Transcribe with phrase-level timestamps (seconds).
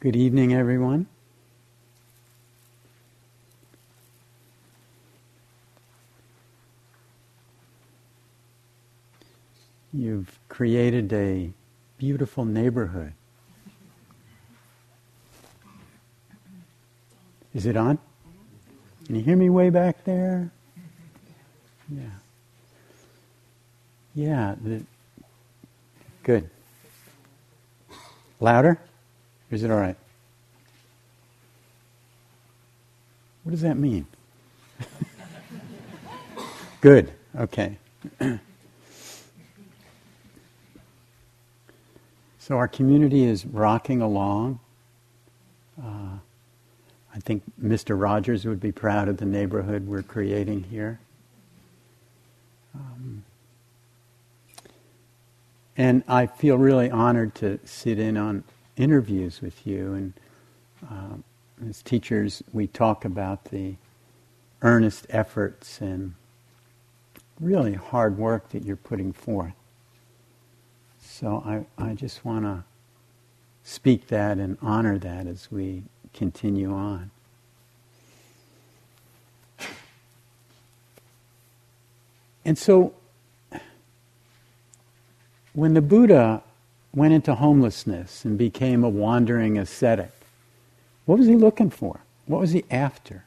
[0.00, 1.06] Good evening, everyone.
[9.92, 11.50] You've created a
[11.98, 13.12] beautiful neighborhood.
[17.52, 17.98] Is it on?
[19.06, 20.52] Can you hear me way back there?
[21.88, 22.02] Yeah.
[24.14, 24.54] Yeah.
[24.62, 24.84] The,
[26.22, 26.48] good.
[28.38, 28.78] Louder?
[29.50, 29.96] Is it all right?
[33.44, 34.04] What does that mean?
[36.82, 37.10] Good.
[37.34, 37.78] Okay.
[42.38, 44.60] so our community is rocking along.
[45.82, 46.18] Uh,
[47.14, 48.00] I think Mr.
[48.00, 51.00] Rogers would be proud of the neighborhood we're creating here.
[52.74, 53.24] Um,
[55.76, 58.44] and I feel really honored to sit in on
[58.78, 59.94] interviews with you.
[59.94, 60.12] And
[60.90, 63.74] uh, as teachers, we talk about the
[64.62, 66.14] earnest efforts and
[67.40, 69.52] really hard work that you're putting forth.
[71.00, 72.64] So I, I just want to
[73.62, 75.82] speak that and honor that as we
[76.14, 77.10] continue on.
[82.44, 82.94] And so,
[85.52, 86.42] when the Buddha
[86.98, 90.10] went into homelessness and became a wandering ascetic,
[91.06, 92.00] what was he looking for?
[92.26, 93.24] What was he after?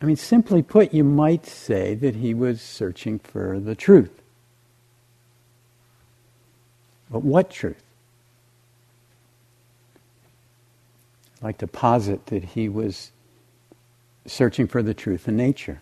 [0.00, 4.22] I mean, simply put, you might say that he was searching for the truth.
[7.10, 7.82] But what truth?
[11.38, 13.10] I'd like to posit that he was
[14.26, 15.80] searching for the truth in nature.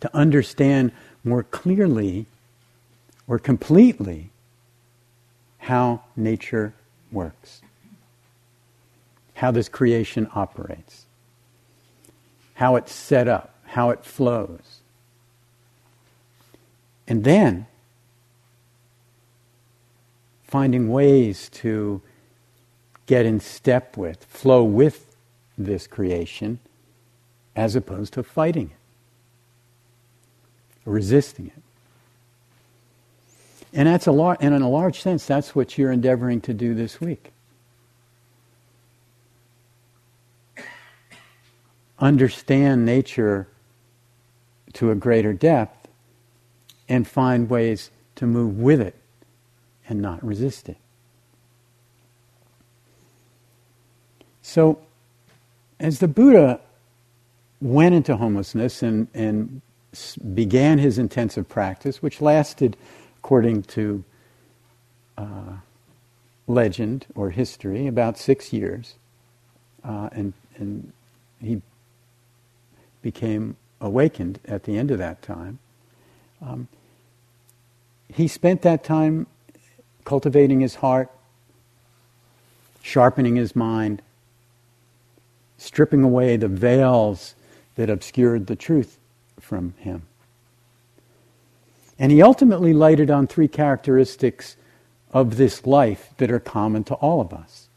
[0.00, 0.90] To understand
[1.24, 2.26] more clearly
[3.26, 4.30] or completely
[5.58, 6.74] how nature
[7.10, 7.62] works,
[9.34, 11.06] how this creation operates,
[12.54, 14.80] how it's set up, how it flows.
[17.06, 17.66] And then
[20.44, 22.02] finding ways to
[23.06, 25.14] get in step with, flow with
[25.56, 26.58] this creation,
[27.54, 28.81] as opposed to fighting it
[30.84, 31.62] resisting it.
[33.72, 36.74] And that's a lar- and in a large sense, that's what you're endeavoring to do
[36.74, 37.32] this week.
[41.98, 43.48] Understand nature
[44.74, 45.88] to a greater depth
[46.88, 48.96] and find ways to move with it
[49.88, 50.76] and not resist it.
[54.42, 54.78] So,
[55.78, 56.60] as the Buddha
[57.60, 59.62] went into homelessness and, and
[60.34, 62.76] began his intensive practice, which lasted,
[63.18, 64.04] according to
[65.18, 65.56] uh,
[66.46, 68.94] legend or history, about six years.
[69.84, 70.92] Uh, and, and
[71.40, 71.60] he
[73.02, 75.58] became awakened at the end of that time.
[76.40, 76.68] Um,
[78.08, 79.26] he spent that time
[80.04, 81.10] cultivating his heart,
[82.82, 84.02] sharpening his mind,
[85.58, 87.34] stripping away the veils
[87.76, 88.98] that obscured the truth
[89.42, 90.02] from him.
[91.98, 94.56] And he ultimately lighted on three characteristics
[95.12, 97.68] of this life that are common to all of us.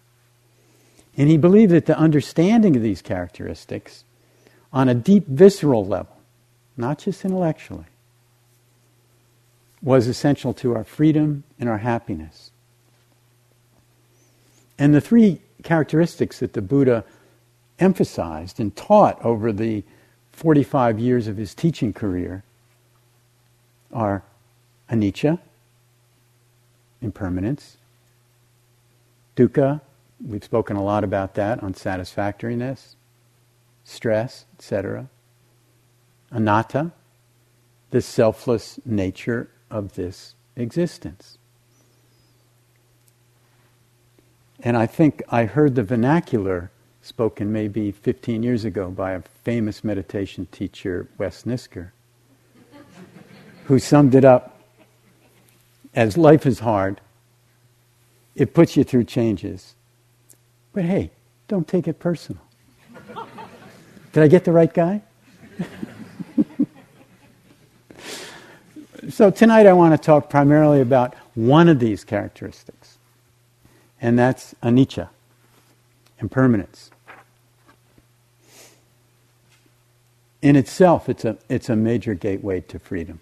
[1.17, 4.03] And he believed that the understanding of these characteristics
[4.71, 6.17] on a deep visceral level,
[6.77, 7.85] not just intellectually,
[9.81, 12.51] was essential to our freedom and our happiness.
[14.77, 17.05] And the three characteristics that the Buddha
[17.79, 19.83] emphasized and taught over the
[20.35, 22.43] 45 years of his teaching career
[23.93, 24.21] are
[24.91, 25.39] anicca,
[27.01, 27.77] impermanence,
[29.37, 29.79] dukkha,
[30.23, 32.95] we've spoken a lot about that, unsatisfactoriness,
[33.85, 35.07] stress, etc.,
[36.31, 36.91] anatta,
[37.91, 41.37] the selfless nature of this existence.
[44.59, 46.71] And I think I heard the vernacular
[47.05, 51.91] spoken maybe 15 years ago by a famous meditation teacher, Wes Nisker,
[53.65, 54.59] who summed it up
[55.93, 56.99] as life is hard,
[58.35, 59.75] it puts you through changes.
[60.73, 61.11] But hey,
[61.47, 62.41] don't take it personal.
[64.11, 65.03] Did I get the right guy?
[69.09, 72.97] so tonight I want to talk primarily about one of these characteristics,
[74.01, 75.09] and that's anicca,
[76.19, 76.89] impermanence.
[80.45, 83.19] In itself, it's a, it's a major gateway to freedom.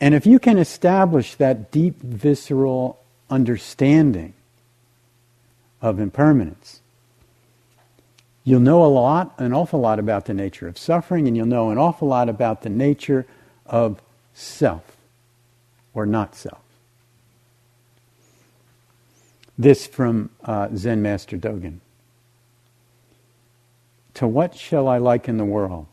[0.00, 2.98] And if you can establish that deep, visceral
[3.30, 4.34] understanding
[5.80, 6.80] of impermanence,
[8.42, 11.70] you'll know a lot, an awful lot about the nature of suffering, and you'll know
[11.70, 13.24] an awful lot about the nature
[13.66, 14.02] of
[14.34, 14.96] self
[15.94, 16.58] or not self.
[19.56, 21.78] This from uh, Zen Master Dogen.
[24.16, 25.88] To what shall I liken the world?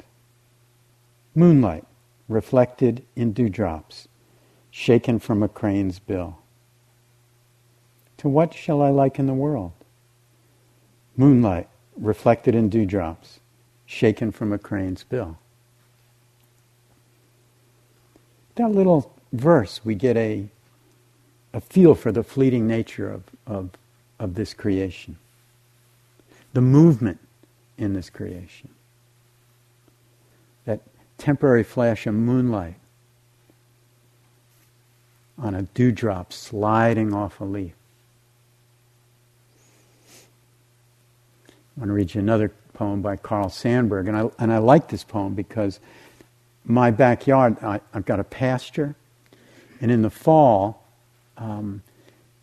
[1.35, 1.83] Moonlight
[2.29, 4.07] reflected in dewdrops,
[4.71, 6.37] shaken from a crane's bill.
[8.19, 9.73] To what shall I liken the world?
[11.17, 11.67] Moonlight
[11.97, 13.41] reflected in dewdrops,
[13.85, 15.37] shaken from a crane's bill.
[18.55, 20.47] That little verse, we get a,
[21.53, 23.71] a feel for the fleeting nature of, of,
[24.17, 25.17] of this creation,
[26.53, 27.19] the movement
[27.77, 28.69] in this creation,
[30.65, 30.81] that
[31.17, 32.75] temporary flash of moonlight
[35.37, 37.73] on a dewdrop sliding off a leaf.
[41.75, 44.89] I want to read you another poem by Carl Sandburg, and I, and I like
[44.89, 45.79] this poem because
[46.65, 48.95] my backyard, I, have got a pasture,
[49.81, 50.83] and in the fall,
[51.37, 51.81] um,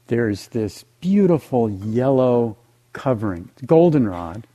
[0.09, 2.56] there's this beautiful yellow
[2.93, 4.47] covering, goldenrod.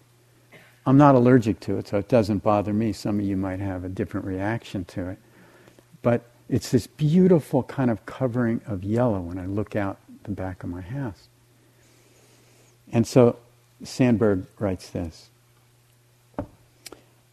[0.85, 2.93] I'm not allergic to it, so it doesn't bother me.
[2.93, 5.17] Some of you might have a different reaction to it.
[6.01, 10.63] But it's this beautiful kind of covering of yellow when I look out the back
[10.63, 11.27] of my house.
[12.91, 13.37] And so
[13.83, 15.29] Sandburg writes this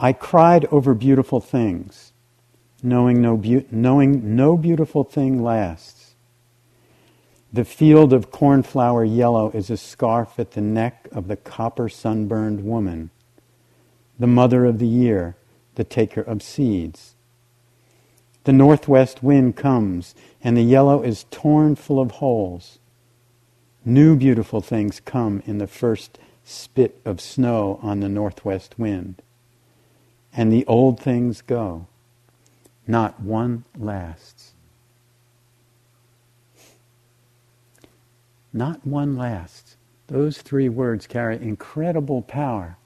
[0.00, 2.12] I cried over beautiful things,
[2.82, 6.14] knowing no, be- knowing no beautiful thing lasts.
[7.52, 12.64] The field of cornflower yellow is a scarf at the neck of the copper sunburned
[12.64, 13.10] woman,
[14.22, 15.34] the mother of the year,
[15.74, 17.16] the taker of seeds.
[18.44, 20.14] The northwest wind comes,
[20.44, 22.78] and the yellow is torn full of holes.
[23.84, 29.20] New beautiful things come in the first spit of snow on the northwest wind.
[30.32, 31.88] And the old things go.
[32.86, 34.52] Not one lasts.
[38.52, 39.76] Not one lasts.
[40.06, 42.76] Those three words carry incredible power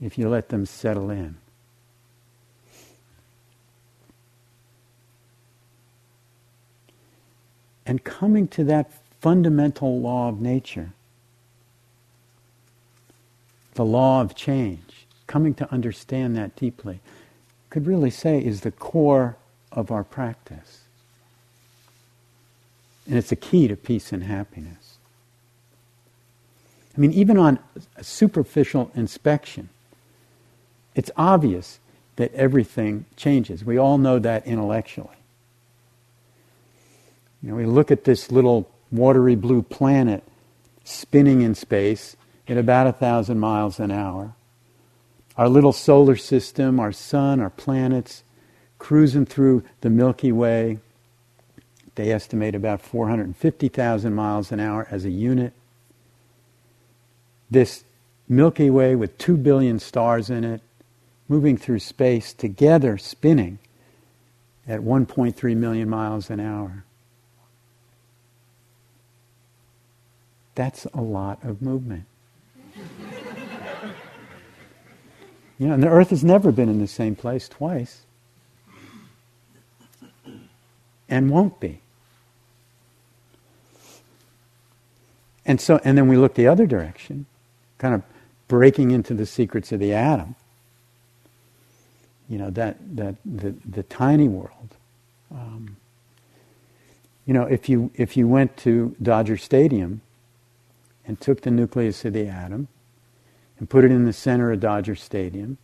[0.00, 1.36] if you let them settle in.
[7.86, 8.90] And coming to that
[9.20, 10.92] fundamental law of nature
[13.78, 16.98] the law of change, coming to understand that deeply,
[17.70, 19.36] could really say is the core
[19.70, 20.80] of our practice.
[23.06, 24.98] And it's a key to peace and happiness.
[26.96, 27.60] I mean, even on
[27.94, 29.68] a superficial inspection,
[30.98, 31.78] it's obvious
[32.16, 33.64] that everything changes.
[33.64, 35.14] We all know that intellectually.
[37.40, 40.24] You know, we look at this little watery blue planet
[40.82, 42.16] spinning in space,
[42.48, 44.34] at about a thousand miles an hour.
[45.36, 48.24] Our little solar system, our sun, our planets,
[48.80, 50.78] cruising through the Milky Way.
[51.94, 55.52] They estimate about 450,000 miles an hour as a unit.
[57.48, 57.84] This
[58.28, 60.60] Milky Way with 2 billion stars in it,
[61.28, 63.58] moving through space together, spinning
[64.66, 66.84] at 1.3 million miles an hour.
[70.54, 72.04] That's a lot of movement.
[75.58, 78.02] You know, and the earth has never been in the same place twice.
[81.08, 81.80] And won't be.
[85.44, 87.26] And so and then we look the other direction,
[87.78, 88.02] kind of
[88.46, 90.36] breaking into the secrets of the atom.
[92.28, 94.76] You know, that that the, the tiny world.
[95.30, 95.76] Um,
[97.26, 100.00] you know, if you if you went to Dodger Stadium
[101.06, 102.68] and took the nucleus of the atom
[103.58, 105.58] and put it in the center of Dodger Stadium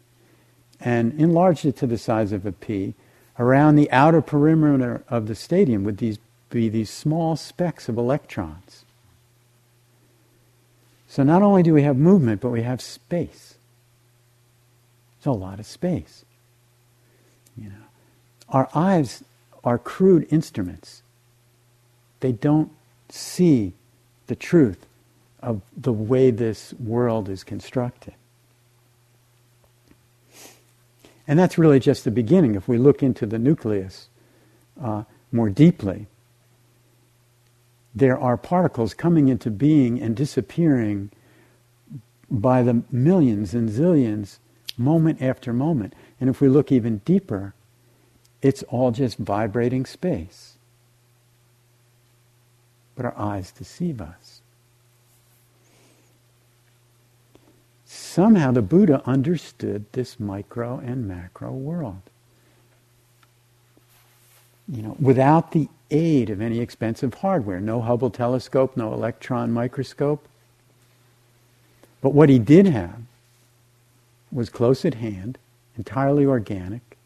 [0.80, 2.94] and enlarged it to the size of a pea.
[3.38, 6.18] Around the outer perimeter of the stadium would these,
[6.50, 8.84] be these small specks of electrons.
[11.08, 13.54] So not only do we have movement, but we have space.
[15.16, 16.24] It's a lot of space.
[17.56, 17.84] You know,
[18.48, 19.22] our eyes
[19.62, 21.02] are crude instruments.
[22.20, 22.70] They don't
[23.08, 23.72] see
[24.26, 24.86] the truth
[25.42, 28.14] of the way this world is constructed.
[31.26, 32.54] And that's really just the beginning.
[32.54, 34.08] If we look into the nucleus
[34.80, 36.06] uh, more deeply,
[37.94, 41.10] there are particles coming into being and disappearing
[42.30, 44.38] by the millions and zillions,
[44.76, 45.94] moment after moment.
[46.20, 47.54] And if we look even deeper,
[48.40, 50.54] it's all just vibrating space.
[52.94, 54.40] But our eyes deceive us.
[57.84, 62.02] Somehow the Buddha understood this micro and macro world.
[64.68, 70.26] You know, without the aid of any expensive hardware, no Hubble telescope, no electron microscope.
[72.00, 73.00] But what he did have
[74.30, 75.38] was close at hand,
[75.76, 76.96] entirely organic,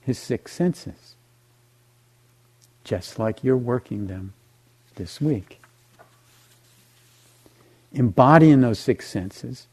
[0.00, 1.14] his six senses,
[2.84, 4.32] just like you're working them
[4.96, 5.60] this week.
[7.92, 9.66] Embodying those six senses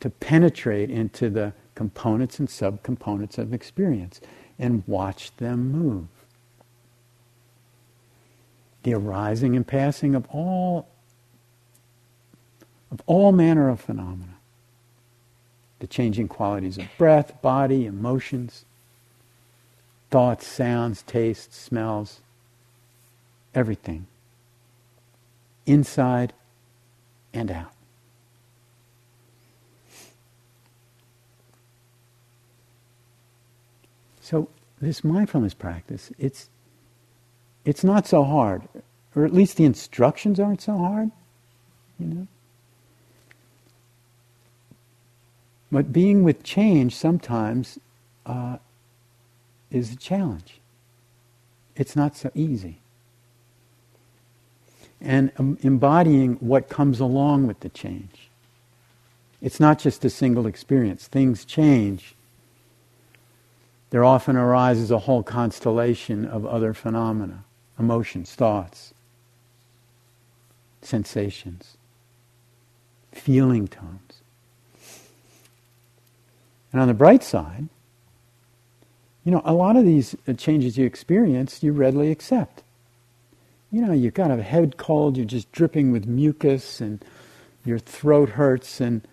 [0.00, 4.20] to penetrate into the components and subcomponents of experience
[4.58, 6.06] and watch them move.
[8.82, 10.88] The arising and passing of all
[12.90, 14.33] of all manner of phenomena.
[15.80, 18.64] The changing qualities of breath, body, emotions,
[20.10, 22.20] thoughts, sounds, tastes, smells,
[23.54, 24.06] everything.
[25.66, 26.32] Inside
[27.32, 27.72] and out.
[34.20, 34.48] So
[34.80, 36.48] this mindfulness practice, it's
[37.64, 38.62] it's not so hard,
[39.14, 41.10] or at least the instructions aren't so hard,
[41.98, 42.26] you know.
[45.74, 47.80] But being with change sometimes
[48.24, 48.58] uh,
[49.72, 50.60] is a challenge.
[51.74, 52.78] It's not so easy.
[55.00, 58.30] And um, embodying what comes along with the change.
[59.42, 61.08] It's not just a single experience.
[61.08, 62.14] Things change
[63.90, 67.44] there often arises a whole constellation of other phenomena
[67.80, 68.94] emotions, thoughts,
[70.82, 71.76] sensations,
[73.12, 74.23] feeling tones.
[76.74, 77.68] And on the bright side,
[79.22, 82.64] you know, a lot of these uh, changes you experience, you readily accept.
[83.70, 87.02] You know, you've got a head cold, you're just dripping with mucus, and
[87.64, 89.06] your throat hurts, and,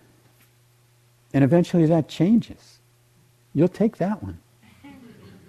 [1.32, 2.80] and eventually that changes.
[3.54, 4.40] You'll take that one.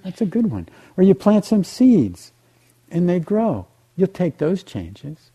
[0.04, 0.70] That's a good one.
[0.96, 2.32] Or you plant some seeds
[2.92, 3.66] and they grow.
[3.96, 5.32] You'll take those changes.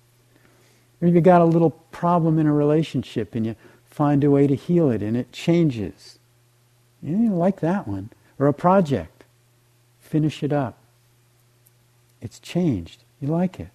[1.03, 4.55] Or you got a little problem in a relationship and you find a way to
[4.55, 6.18] heal it and it changes.
[7.03, 8.11] You like that one.
[8.39, 9.25] Or a project.
[10.01, 10.79] Finish it up.
[12.21, 13.03] It's changed.
[13.21, 13.71] You like it.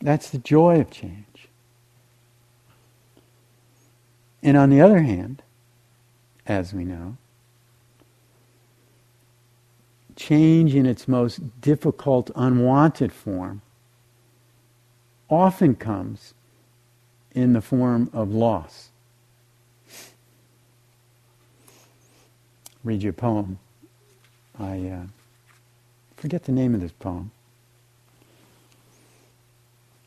[0.00, 1.48] That's the joy of change.
[4.42, 5.42] And on the other hand,
[6.46, 7.16] as we know,
[10.16, 13.62] change in its most difficult, unwanted form
[15.30, 16.34] often comes
[17.32, 18.91] in the form of loss.
[22.84, 23.58] Read you a poem.
[24.58, 25.06] I uh,
[26.16, 27.30] forget the name of this poem.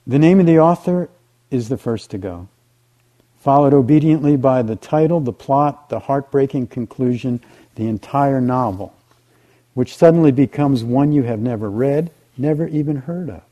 [0.08, 1.10] The name of the author
[1.50, 2.48] is the first to go,
[3.40, 7.42] followed obediently by the title, the plot, the heartbreaking conclusion,
[7.76, 8.94] the entire novel
[9.76, 13.44] which suddenly becomes one you have never read, never even heard of.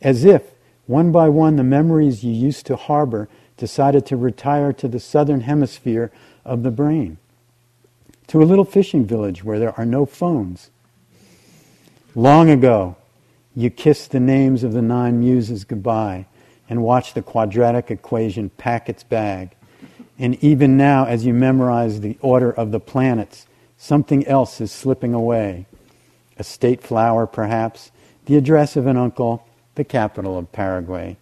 [0.00, 0.42] As if,
[0.86, 5.42] one by one, the memories you used to harbor decided to retire to the southern
[5.42, 6.10] hemisphere
[6.44, 7.18] of the brain,
[8.28, 10.70] to a little fishing village where there are no phones.
[12.14, 12.96] Long ago,
[13.54, 16.26] you kissed the names of the nine muses goodbye
[16.68, 19.50] and watched the quadratic equation pack its bag.
[20.18, 23.46] And even now, as you memorize the order of the planets,
[23.78, 25.66] Something else is slipping away.
[26.36, 27.92] A state flower, perhaps,
[28.26, 31.16] the address of an uncle, the capital of Paraguay.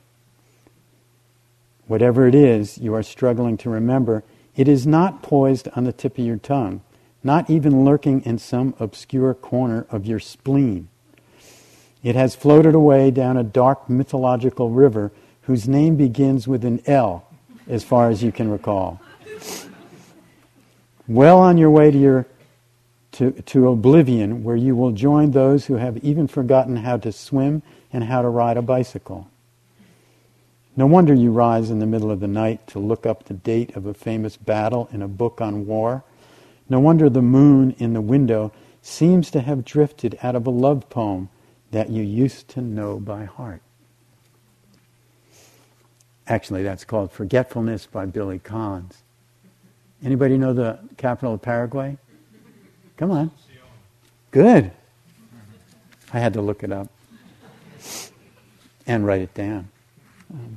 [1.86, 4.24] Whatever it is you are struggling to remember,
[4.56, 6.80] it is not poised on the tip of your tongue,
[7.26, 10.88] not even lurking in some obscure corner of your spleen.
[12.02, 15.10] It has floated away down a dark mythological river
[15.42, 17.28] whose name begins with an L,
[17.68, 19.00] as far as you can recall.
[21.08, 22.26] Well on your way to your
[23.12, 27.62] to, to oblivion where you will join those who have even forgotten how to swim
[27.90, 29.30] and how to ride a bicycle.
[30.76, 33.74] No wonder you rise in the middle of the night to look up the date
[33.74, 36.04] of a famous battle in a book on war.
[36.68, 40.88] No wonder the moon in the window seems to have drifted out of a love
[40.88, 41.28] poem
[41.70, 43.62] that you used to know by heart.
[46.28, 49.02] Actually, that's called Forgetfulness by Billy Collins.
[50.04, 51.96] Anybody know the capital of Paraguay?
[52.96, 53.30] Come on.
[54.30, 54.72] Good.
[56.12, 56.88] I had to look it up
[58.86, 59.68] and write it down.
[60.32, 60.56] Um,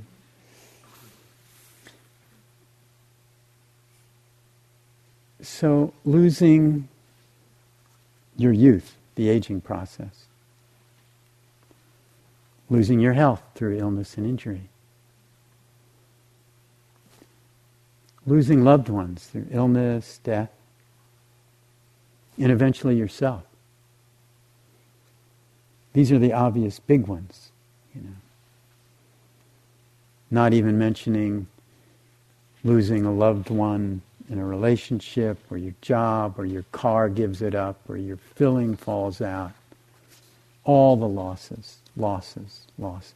[5.41, 6.88] so losing
[8.36, 10.25] your youth, the aging process,
[12.69, 14.69] losing your health through illness and injury,
[18.25, 20.51] losing loved ones through illness, death,
[22.38, 23.43] and eventually yourself.
[25.93, 27.51] These are the obvious big ones,
[27.96, 28.15] you know.
[30.31, 31.48] Not even mentioning
[32.63, 37.55] losing a loved one in a relationship or your job or your car gives it
[37.55, 39.51] up or your filling falls out.
[40.63, 43.13] All the losses, losses, losses.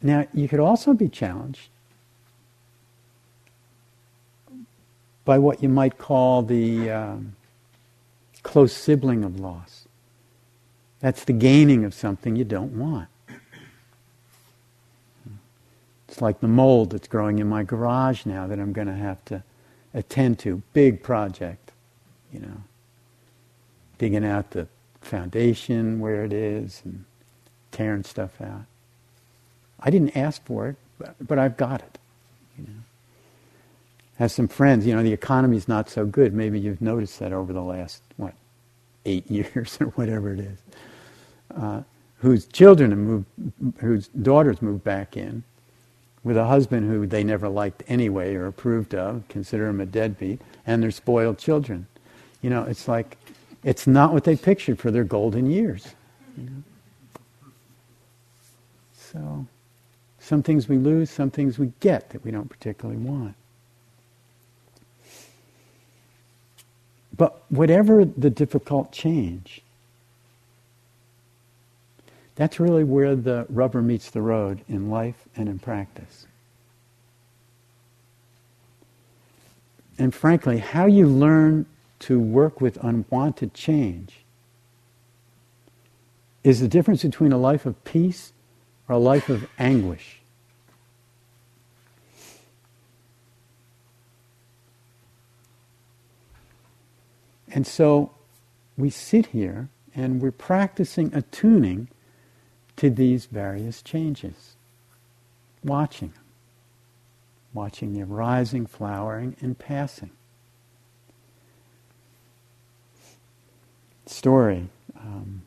[0.00, 1.68] Now, you could also be challenged
[5.24, 7.36] by what you might call the um,
[8.42, 9.86] close sibling of loss.
[11.00, 13.08] That's the gaining of something you don't want.
[16.12, 19.24] It's like the mold that's growing in my garage now that I'm going to have
[19.24, 19.42] to
[19.94, 20.60] attend to.
[20.74, 21.72] Big project,
[22.30, 22.64] you know.
[23.96, 24.68] Digging out the
[25.00, 27.06] foundation where it is and
[27.70, 28.66] tearing stuff out.
[29.80, 31.98] I didn't ask for it, but, but I've got it.
[32.58, 32.66] You
[34.18, 34.26] know.
[34.26, 36.34] Some friends, you know, the economy's not so good.
[36.34, 38.34] Maybe you've noticed that over the last, what,
[39.06, 40.58] eight years or whatever it is.
[41.56, 41.82] Uh,
[42.18, 43.26] whose children have moved,
[43.78, 45.42] whose daughters moved back in,
[46.24, 50.40] with a husband who they never liked anyway or approved of, consider him a deadbeat,
[50.66, 51.86] and their spoiled children.
[52.42, 53.16] You know, it's like,
[53.64, 55.94] it's not what they pictured for their golden years.
[56.36, 56.62] You know?
[58.94, 59.46] So,
[60.18, 63.34] some things we lose, some things we get that we don't particularly want.
[67.16, 69.60] But whatever the difficult change,
[72.42, 76.26] that's really where the rubber meets the road in life and in practice.
[79.96, 81.66] And frankly, how you learn
[82.00, 84.24] to work with unwanted change
[86.42, 88.32] is the difference between a life of peace
[88.88, 90.20] or a life of anguish.
[97.52, 98.10] And so
[98.76, 101.86] we sit here and we're practicing attuning
[102.82, 104.56] to these various changes.
[105.62, 106.24] Watching them.
[107.54, 110.10] Watching the rising, flowering, and passing.
[114.06, 114.68] Story.
[114.98, 115.42] Um,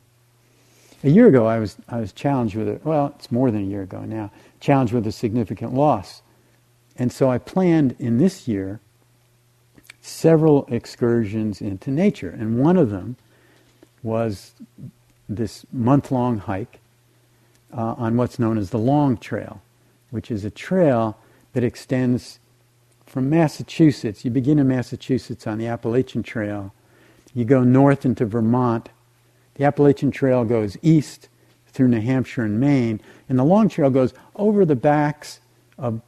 [1.04, 2.82] a year ago, I was, I was challenged with it.
[2.86, 4.30] Well, it's more than a year ago now.
[4.60, 6.22] Challenged with a significant loss.
[6.96, 8.80] And so I planned in this year
[10.00, 12.30] several excursions into nature.
[12.30, 13.16] And one of them
[14.02, 14.54] was
[15.28, 16.80] this month long hike
[17.76, 19.60] uh, on what's known as the Long Trail,
[20.10, 21.18] which is a trail
[21.52, 22.38] that extends
[23.04, 24.24] from Massachusetts.
[24.24, 26.72] You begin in Massachusetts on the Appalachian Trail,
[27.34, 28.88] you go north into Vermont.
[29.54, 31.28] The Appalachian Trail goes east
[31.68, 35.40] through New Hampshire and Maine, and the Long Trail goes over the backs
[35.76, 36.00] of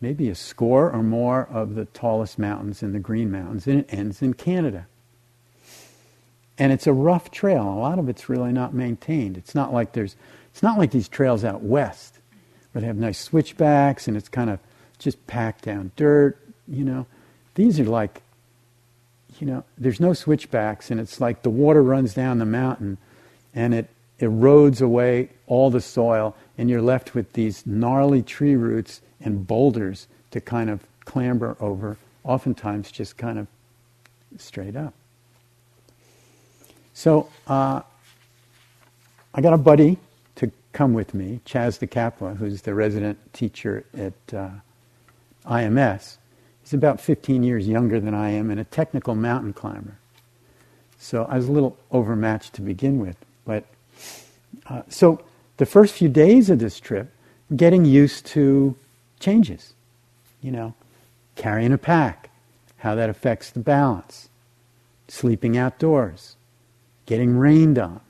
[0.00, 3.86] maybe a score or more of the tallest mountains in the Green Mountains, and it
[3.90, 4.86] ends in Canada.
[6.58, 7.62] And it's a rough trail.
[7.62, 9.36] A lot of it's really not maintained.
[9.36, 10.16] It's not like there's,
[10.52, 12.18] it's not like these trails out west
[12.72, 14.58] where they have nice switchbacks and it's kind of
[14.98, 17.06] just packed down dirt, you know.
[17.54, 18.22] These are like,
[19.38, 22.98] you know, there's no switchbacks and it's like the water runs down the mountain
[23.54, 23.88] and it
[24.20, 30.06] erodes away all the soil and you're left with these gnarly tree roots and boulders
[30.30, 33.46] to kind of clamber over, oftentimes just kind of
[34.36, 34.94] straight up.
[36.92, 37.80] So uh,
[39.34, 39.98] I got a buddy
[40.72, 44.50] come with me, Chas DiCapua, who's the resident teacher at uh,
[45.46, 46.18] IMS.
[46.62, 49.98] He's about 15 years younger than I am and a technical mountain climber.
[50.98, 53.16] So I was a little overmatched to begin with.
[53.44, 53.64] But
[54.66, 55.22] uh, so
[55.56, 57.10] the first few days of this trip,
[57.56, 58.76] getting used to
[59.18, 59.74] changes.
[60.42, 60.74] You know,
[61.36, 62.30] carrying a pack,
[62.78, 64.28] how that affects the balance,
[65.08, 66.36] sleeping outdoors,
[67.06, 68.00] getting rained on,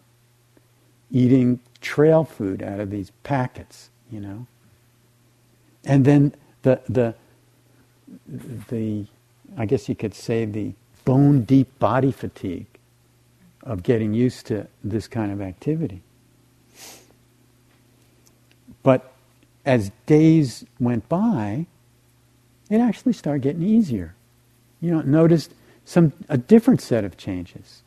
[1.11, 4.47] eating trail food out of these packets, you know.
[5.85, 7.15] And then the, the,
[8.27, 9.07] the,
[9.57, 10.73] I guess you could say the
[11.05, 12.67] bone deep body fatigue
[13.63, 16.03] of getting used to this kind of activity.
[18.83, 19.13] But
[19.65, 21.67] as days went by,
[22.71, 24.15] it actually started getting easier.
[24.81, 25.53] You know, noticed
[25.85, 27.83] some a different set of changes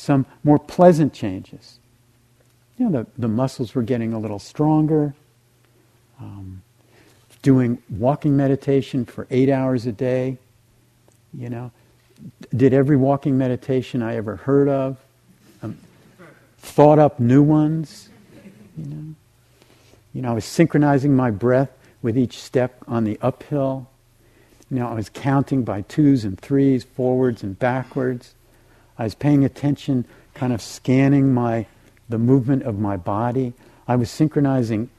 [0.00, 1.79] some more pleasant changes.
[2.80, 5.14] You know, the, the muscles were getting a little stronger.
[6.18, 6.62] Um,
[7.42, 10.38] doing walking meditation for eight hours a day,
[11.34, 11.72] you know,
[12.56, 14.96] did every walking meditation I ever heard of,
[15.62, 15.76] um,
[16.58, 18.08] thought up new ones,
[18.78, 19.14] you know.
[20.14, 23.90] You know, I was synchronizing my breath with each step on the uphill.
[24.70, 28.34] You know, I was counting by twos and threes, forwards and backwards.
[28.98, 31.66] I was paying attention, kind of scanning my
[32.10, 33.54] the movement of my body.
[33.88, 34.90] I was synchronizing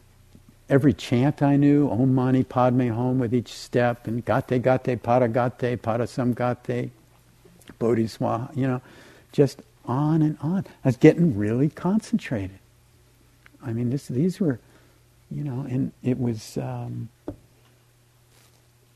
[0.70, 5.78] every chant I knew, Om Mani Padme Hum with each step, and Gate Gate Paragate
[5.78, 6.90] Pada Samgate,
[7.78, 8.82] Bodhi Svaha, you know,
[9.32, 10.66] just on and on.
[10.84, 12.58] I was getting really concentrated.
[13.64, 14.60] I mean, this, these were,
[15.30, 17.10] you know, and it was, um,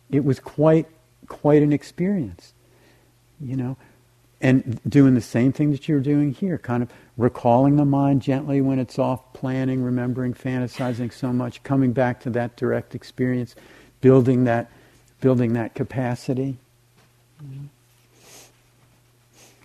[0.10, 0.88] it was quite,
[1.28, 2.54] quite an experience,
[3.42, 3.76] you know
[4.46, 8.62] and doing the same thing that you're doing here, kind of recalling the mind gently
[8.62, 13.56] when it's off planning, remembering, fantasizing so much, coming back to that direct experience,
[14.02, 14.70] building that,
[15.20, 16.58] building that capacity.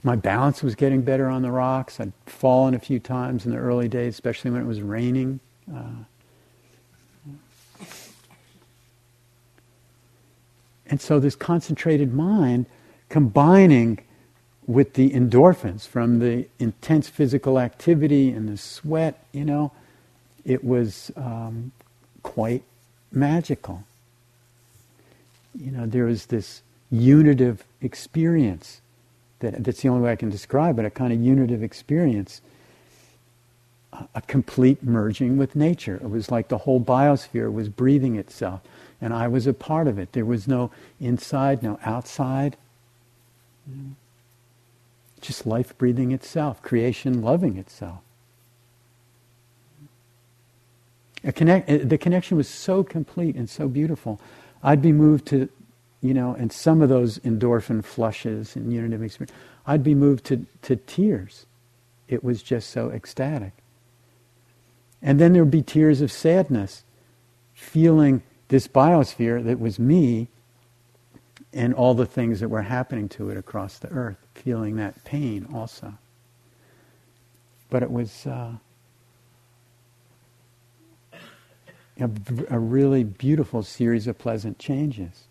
[0.03, 2.01] My balance was getting better on the rocks.
[2.01, 5.41] I'd fallen a few times in the early days, especially when it was raining.
[5.71, 6.05] Uh,
[10.87, 12.65] and so this concentrated mind
[13.11, 13.99] combining
[14.71, 19.73] with the endorphins from the intense physical activity and the sweat, you know,
[20.45, 21.73] it was um,
[22.23, 22.63] quite
[23.11, 23.83] magical.
[25.59, 28.81] You know, there was this unitive experience
[29.41, 32.41] that, that's the only way I can describe it, a kind of unitive experience,
[33.93, 35.97] a, a complete merging with nature.
[35.97, 38.61] It was like the whole biosphere was breathing itself,
[39.01, 40.13] and I was a part of it.
[40.13, 42.57] There was no inside, no outside.
[43.67, 43.97] You know
[45.21, 48.01] just life breathing itself, creation loving itself.
[51.35, 54.21] Connect, uh, the connection was so complete and so beautiful.
[54.63, 55.49] I'd be moved to,
[56.01, 60.47] you know, and some of those endorphin flushes and unitive experience, I'd be moved to,
[60.63, 61.47] to tears.
[62.09, 63.53] It was just so ecstatic.
[65.03, 66.85] And then there would be tears of sadness,
[67.55, 70.29] feeling this biosphere that was me
[71.53, 75.47] and all the things that were happening to it across the earth, feeling that pain
[75.53, 75.95] also.
[77.69, 78.53] But it was uh,
[81.99, 82.11] a,
[82.49, 85.25] a really beautiful series of pleasant changes.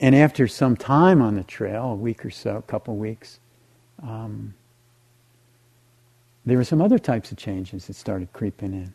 [0.00, 3.40] And after some time on the trail, a week or so, a couple weeks,
[4.02, 4.54] um,
[6.44, 8.94] there were some other types of changes that started creeping in.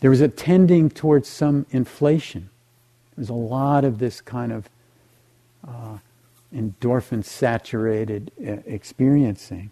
[0.00, 2.50] There was a tending towards some inflation
[3.16, 4.68] there's a lot of this kind of
[5.66, 5.98] uh,
[6.54, 9.70] endorphin saturated uh, experiencing.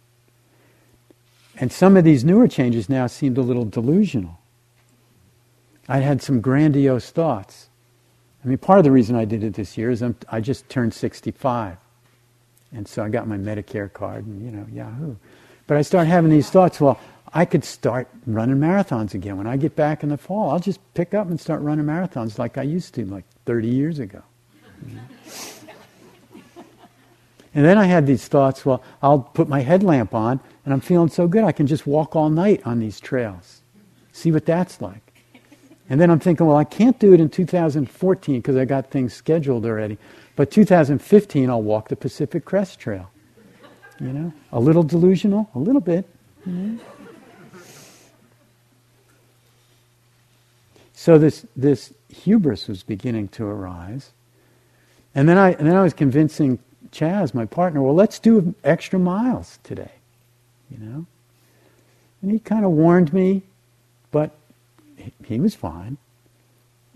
[1.57, 4.39] And some of these newer changes now seemed a little delusional.
[5.89, 7.69] I had some grandiose thoughts.
[8.45, 10.69] I mean, part of the reason I did it this year is I'm, i just
[10.69, 11.77] turned 65.
[12.73, 15.17] And so I got my Medicare card and, you know, Yahoo.
[15.67, 16.99] But I started having these thoughts well,
[17.35, 19.39] I could start running marathons again.
[19.39, 22.39] When I get back in the fall, I'll just pick up and start running marathons
[22.39, 24.23] like I used to, like 30 years ago.
[27.55, 31.09] and then I had these thoughts well, I'll put my headlamp on, and I'm feeling
[31.09, 33.63] so good I can just walk all night on these trails.
[34.13, 35.01] See what that's like.
[35.89, 39.15] And then I'm thinking, well, I can't do it in 2014 because I got things
[39.15, 39.99] scheduled already.
[40.37, 43.11] But 2015, I'll walk the Pacific Crest Trail.
[44.01, 46.07] You know, a little delusional, a little bit.
[46.47, 46.79] You know?
[51.03, 54.13] So this, this hubris was beginning to arise.
[55.17, 56.61] And then, I, and then I was convincing
[56.93, 59.91] Chas, my partner, well, let's do extra miles today,
[60.71, 61.07] you know?
[62.23, 63.43] And he kind of warned me,
[64.13, 64.31] but
[65.25, 65.97] he, was fine,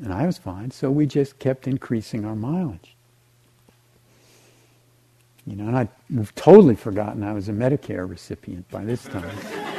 [0.01, 2.95] and I was fine, so we just kept increasing our mileage.
[5.49, 9.37] You know, and I'd totally forgotten I was a Medicare recipient by this time.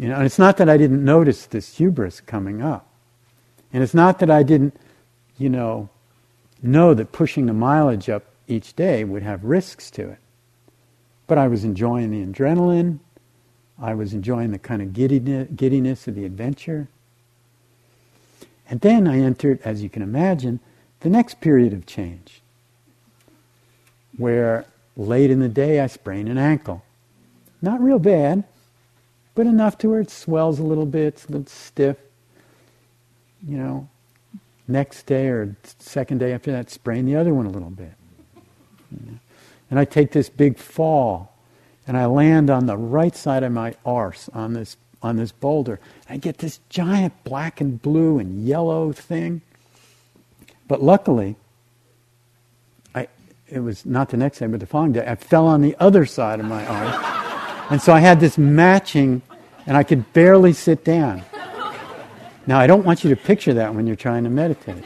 [0.00, 2.88] You know, and it's not that I didn't notice this hubris coming up.
[3.70, 4.74] And it's not that I didn't,
[5.36, 5.90] you know,
[6.62, 10.18] know that pushing the mileage up each day would have risks to it.
[11.26, 13.00] But I was enjoying the adrenaline.
[13.78, 16.88] I was enjoying the kind of giddiness of the adventure.
[18.70, 20.60] And then I entered, as you can imagine,
[21.00, 22.40] the next period of change,
[24.16, 24.64] where
[24.96, 26.82] late in the day I sprained an ankle.
[27.60, 28.44] Not real bad,
[29.40, 31.96] but enough to where it swells a little bit, it's a little stiff.
[33.42, 33.88] You know,
[34.68, 37.94] next day or second day after that, sprain the other one a little bit.
[38.90, 39.18] You know?
[39.70, 41.34] And I take this big fall,
[41.86, 45.80] and I land on the right side of my arse on this on this boulder.
[46.06, 49.40] I get this giant black and blue and yellow thing.
[50.68, 51.36] But luckily,
[52.94, 53.08] I
[53.48, 56.04] it was not the next day, but the following day, I fell on the other
[56.04, 57.70] side of my arse.
[57.70, 59.22] and so I had this matching
[59.70, 61.22] and I could barely sit down.
[62.44, 64.82] Now I don't want you to picture that when you're trying to meditate.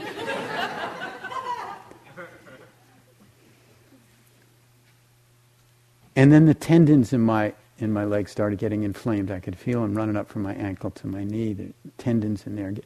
[6.14, 9.30] And then the tendons in my in my legs started getting inflamed.
[9.30, 11.54] I could feel them running up from my ankle to my knee.
[11.54, 12.84] The tendons in there get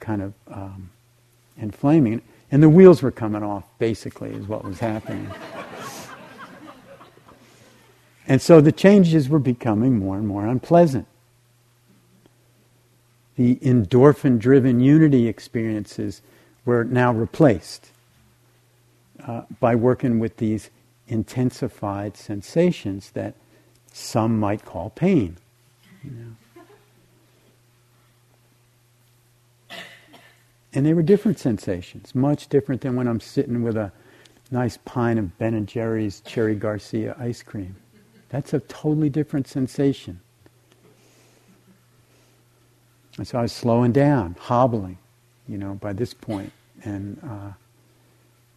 [0.00, 0.88] kind of um,
[1.58, 3.64] inflaming, and the wheels were coming off.
[3.78, 5.30] Basically, is what was happening.
[8.26, 11.06] and so the changes were becoming more and more unpleasant.
[13.36, 16.22] The endorphin-driven unity experiences
[16.64, 17.90] were now replaced
[19.26, 20.70] uh, by working with these
[21.08, 23.34] intensified sensations that
[23.92, 25.36] some might call pain.
[26.04, 26.36] You know.
[30.72, 33.90] And they were different sensations, much different than when I'm sitting with a
[34.52, 37.74] nice pint of Ben and Jerry's Cherry Garcia ice cream.
[38.28, 40.20] That's a totally different sensation.
[43.16, 44.98] And so I was slowing down, hobbling,
[45.48, 46.52] you know, by this point.
[46.84, 47.52] And uh,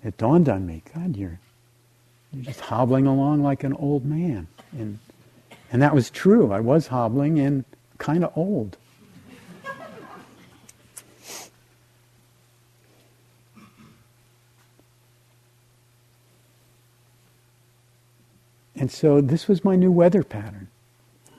[0.03, 1.39] it dawned on me, God, you're
[2.33, 4.47] you're just hobbling along like an old man.
[4.71, 4.97] And,
[5.71, 6.51] and that was true.
[6.51, 7.63] I was hobbling and
[7.99, 8.77] kind of old.
[18.75, 20.67] And so this was my new weather pattern.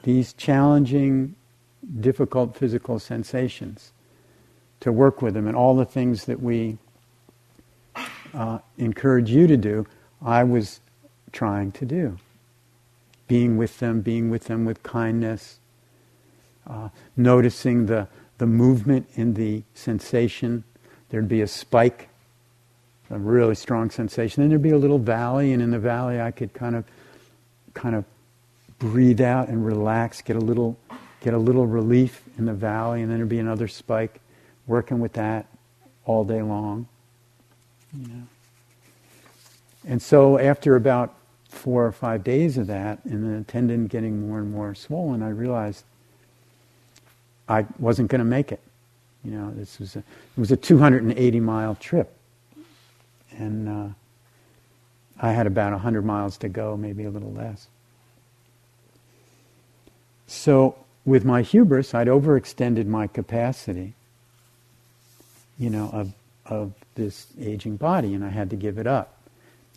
[0.05, 1.35] These challenging,
[2.01, 3.92] difficult physical sensations.
[4.81, 6.77] To work with them and all the things that we
[8.35, 9.87] uh, encourage you to do,
[10.20, 10.81] I was
[11.33, 12.18] trying to do.
[13.29, 15.59] Being with them, being with them with kindness,
[16.68, 20.64] uh, noticing the, the movement in the sensation.
[21.11, 22.09] There'd be a spike,
[23.11, 24.42] a really strong sensation.
[24.42, 26.85] Then there'd be a little valley, and in the valley I could kind of,
[27.73, 28.05] kind of
[28.79, 30.77] breathe out and relax, get a little,
[31.25, 34.21] get a little relief in the valley, and then there'd be another spike.
[34.67, 35.47] Working with that
[36.05, 36.87] all day long.
[37.99, 38.23] You know.
[39.87, 41.15] And so after about
[41.49, 45.31] four or five days of that, and the tendon getting more and more swollen, I
[45.31, 45.85] realized
[47.49, 48.61] I wasn't going to make it.
[49.25, 50.05] You know, this was a, it
[50.37, 52.15] was a 280 mile trip,
[53.31, 53.89] and uh,
[55.21, 57.69] I had about 100 miles to go, maybe a little less.
[60.27, 63.95] So, with my hubris, I'd overextended my capacity,
[65.59, 66.12] you know, of,
[66.47, 69.14] of this aging body, and I had to give it up.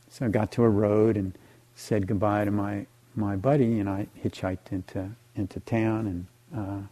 [0.10, 1.34] So I got to a road and
[1.76, 2.86] said goodbye to my,
[3.16, 6.88] my buddy, and I hitchhiked into, into town and uh,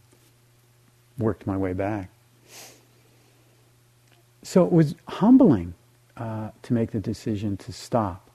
[1.18, 2.10] worked my way back.
[4.44, 5.74] So it was humbling
[6.18, 8.30] uh, to make the decision to stop.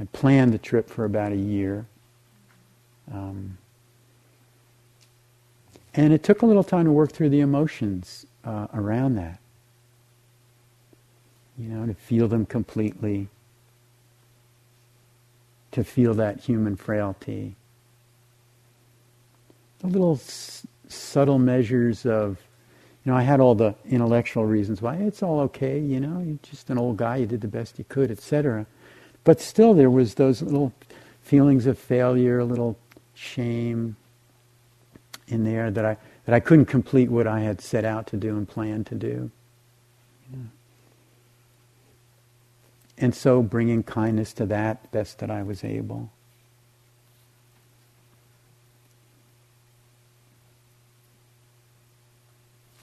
[0.00, 1.86] I planned the trip for about a year.
[3.12, 3.58] Um,
[5.94, 9.40] and it took a little time to work through the emotions uh, around that.
[11.58, 13.28] You know, to feel them completely,
[15.72, 17.56] to feel that human frailty.
[19.80, 22.38] The little s- subtle measures of,
[23.04, 26.38] you know, I had all the intellectual reasons why it's all okay, you know, you're
[26.42, 28.66] just an old guy, you did the best you could, etc.
[29.24, 30.72] But still, there was those little
[31.22, 32.78] feelings of failure, a little
[33.14, 33.96] shame
[35.28, 38.36] in there that I that I couldn't complete what I had set out to do
[38.36, 39.30] and planned to do.
[40.30, 40.46] Know.
[42.98, 46.10] And so bringing kindness to that best that I was able.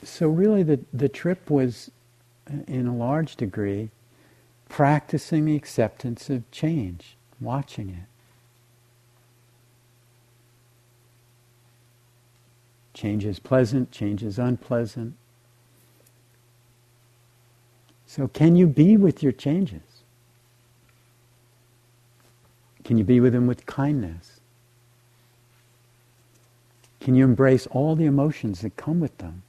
[0.03, 1.91] So really the, the trip was,
[2.49, 3.89] uh, in a large degree,
[4.69, 8.14] practicing the acceptance of change, watching it.
[12.95, 15.15] Change is pleasant, change is unpleasant.
[18.07, 19.81] So, can you be with your changes?
[22.85, 24.39] Can you be with them with kindness?
[27.01, 29.43] Can you embrace all the emotions that come with them?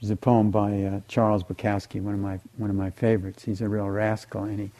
[0.00, 3.44] There's a poem by uh, Charles Bukowski, one of my one of my favorites.
[3.44, 4.70] He's a real rascal, and he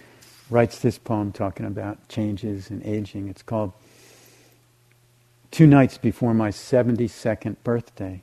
[0.51, 3.29] writes this poem talking about changes and aging.
[3.29, 3.73] It's called
[5.51, 8.23] Two Nights Before My 72nd Birthday.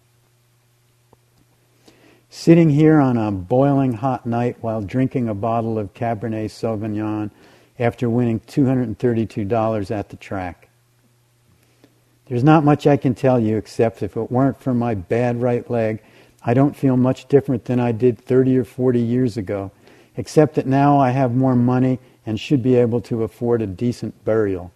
[2.30, 7.32] sitting here on a boiling hot night while drinking a bottle of Cabernet Sauvignon
[7.80, 10.68] after winning $232 at the track.
[12.26, 15.70] There's not much I can tell you except if it weren't for my bad right
[15.70, 16.02] leg,
[16.44, 19.72] I don't feel much different than I did 30 or 40 years ago,
[20.18, 24.26] except that now I have more money and should be able to afford a decent
[24.26, 24.72] burial.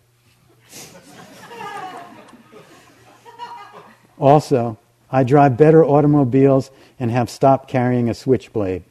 [4.20, 4.78] also,
[5.12, 8.84] I drive better automobiles and have stopped carrying a switchblade.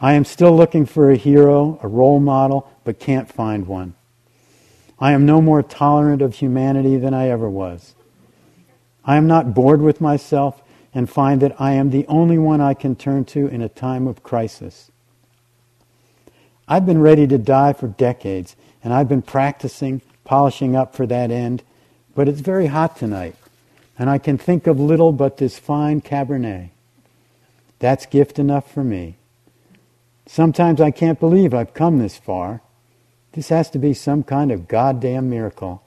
[0.00, 3.94] I am still looking for a hero, a role model, but can't find one.
[4.98, 7.94] I am no more tolerant of humanity than I ever was.
[9.04, 10.62] I am not bored with myself
[10.94, 14.06] and find that I am the only one I can turn to in a time
[14.06, 14.90] of crisis.
[16.68, 21.30] I've been ready to die for decades, and I've been practicing, polishing up for that
[21.30, 21.62] end,
[22.14, 23.36] but it's very hot tonight,
[23.96, 26.70] and I can think of little but this fine Cabernet.
[27.78, 29.16] That's gift enough for me.
[30.26, 32.62] Sometimes I can't believe I've come this far.
[33.32, 35.82] This has to be some kind of goddamn miracle.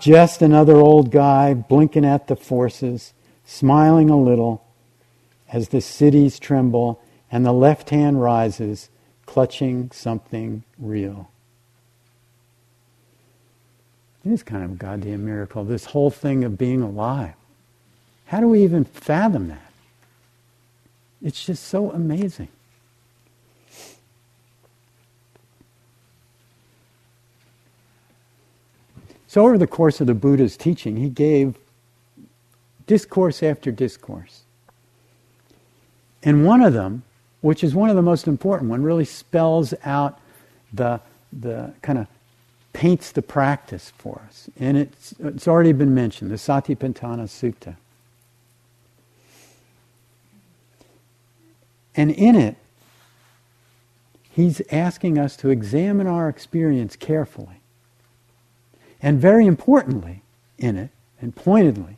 [0.00, 3.12] Just another old guy blinking at the forces,
[3.44, 4.64] smiling a little
[5.52, 8.88] as the cities tremble and the left hand rises,
[9.24, 11.30] clutching something real.
[14.24, 17.34] It is kind of a goddamn miracle, this whole thing of being alive.
[18.26, 19.72] How do we even fathom that?
[21.22, 22.48] It's just so amazing.
[29.28, 31.56] So, over the course of the Buddha's teaching, he gave
[32.86, 34.42] discourse after discourse.
[36.22, 37.02] And one of them,
[37.40, 40.18] which is one of the most important one, really spells out
[40.72, 41.00] the,
[41.32, 42.06] the kind of
[42.72, 44.50] paints the practice for us.
[44.58, 47.76] And it's, it's already been mentioned, the Satipatthana Sutta.
[51.94, 52.56] And in it,
[54.30, 57.60] he's asking us to examine our experience carefully.
[59.00, 60.22] And very importantly,
[60.58, 61.96] in it, and pointedly,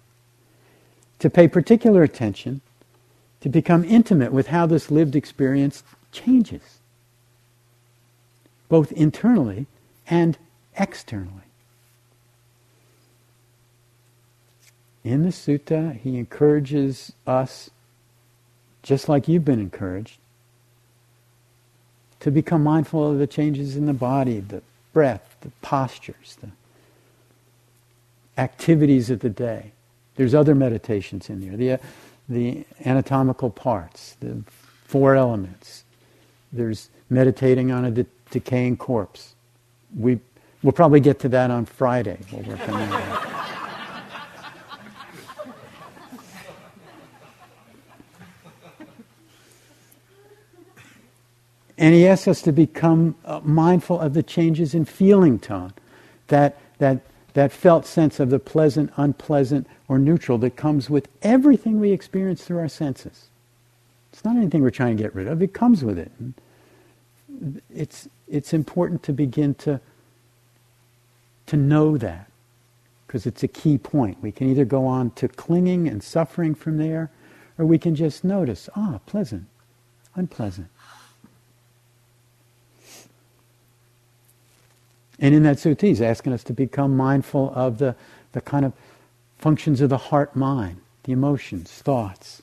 [1.18, 2.60] to pay particular attention
[3.40, 6.80] to become intimate with how this lived experience changes,
[8.68, 9.66] both internally
[10.06, 10.36] and
[10.76, 11.32] externally.
[15.04, 17.70] In the sutta, he encourages us
[18.82, 20.18] just like you've been encouraged,
[22.20, 26.48] to become mindful of the changes in the body, the breath, the postures, the
[28.40, 29.72] activities of the day.
[30.16, 31.56] There's other meditations in there.
[31.56, 31.86] The, uh,
[32.28, 34.42] the anatomical parts, the
[34.84, 35.84] four elements.
[36.52, 39.34] There's meditating on a de- decaying corpse.
[39.96, 40.20] We,
[40.62, 42.18] we'll probably get to that on Friday.
[42.32, 43.34] We'll work on that.
[51.80, 55.72] And he asks us to become uh, mindful of the changes in feeling tone,
[56.26, 57.02] that, that,
[57.38, 62.42] that felt sense of the pleasant, unpleasant, or neutral that comes with everything we experience
[62.42, 63.28] through our senses.
[64.12, 66.10] It's not anything we're trying to get rid of, it comes with it.
[67.72, 69.80] it's, it's important to begin to,
[71.46, 72.28] to know that,
[73.06, 74.20] because it's a key point.
[74.20, 77.08] We can either go on to clinging and suffering from there,
[77.56, 79.46] or we can just notice, ah, pleasant,
[80.16, 80.66] unpleasant.
[85.18, 87.96] And in that sutta, he's asking us to become mindful of the,
[88.32, 88.72] the kind of
[89.38, 92.42] functions of the heart mind, the emotions, thoughts.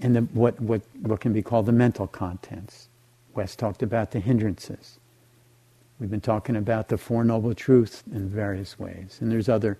[0.00, 2.88] And the, what, what, what can be called the mental contents.
[3.34, 4.98] Wes talked about the hindrances.
[5.98, 9.18] We've been talking about the Four Noble Truths in various ways.
[9.20, 9.78] And there's other,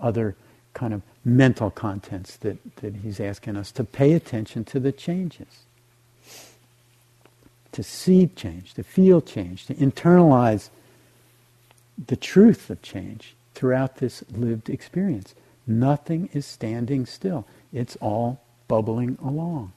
[0.00, 0.34] other
[0.72, 5.64] kind of mental contents that, that he's asking us to pay attention to the changes
[7.74, 10.70] to see change, to feel change, to internalize
[12.06, 15.34] the truth of change throughout this lived experience.
[15.66, 17.46] Nothing is standing still.
[17.72, 19.72] It's all bubbling along.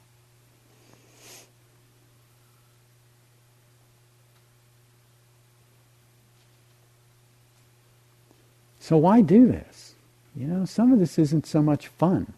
[8.79, 9.95] So why do this?
[10.35, 12.33] You know, some of this isn't so much fun,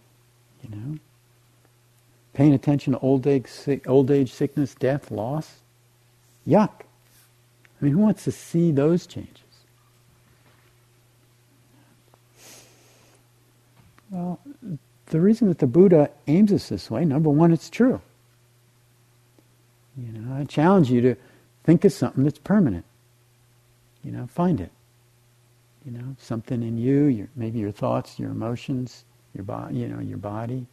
[0.63, 0.99] you know
[2.39, 3.49] paying attention to old age,
[3.85, 5.55] old age sickness, death, loss.
[6.47, 6.71] Yuck.
[6.71, 9.43] I mean, who wants to see those changes?
[14.09, 14.39] Well,
[15.07, 17.99] the reason that the Buddha aims us this way, number one, it's true.
[19.97, 21.15] You know, I challenge you to
[21.65, 22.85] think of something that's permanent.
[24.01, 24.71] You know, find it.
[25.83, 29.99] You know, something in you, your, maybe your thoughts, your emotions, your body, you know,
[29.99, 30.67] your body.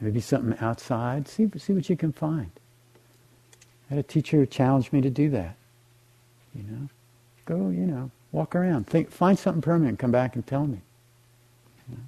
[0.00, 1.28] Maybe something outside.
[1.28, 2.50] See, see what you can find.
[3.90, 5.56] I had a teacher challenge me to do that.
[6.54, 6.88] You know,
[7.46, 10.80] go, you know, walk around, think, find something permanent, come back and tell me.
[11.88, 12.02] You know?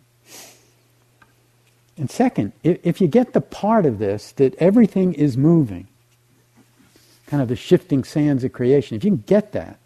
[1.97, 5.87] And second, if, if you get the part of this that everything is moving,
[7.27, 9.79] kind of the shifting sands of creation, if you can get that,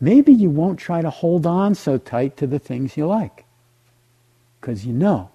[0.00, 3.44] maybe you won't try to hold on so tight to the things you like.
[4.60, 5.30] Because you know,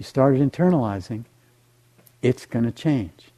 [0.00, 1.24] you started internalizing,
[2.22, 3.32] it's going to change.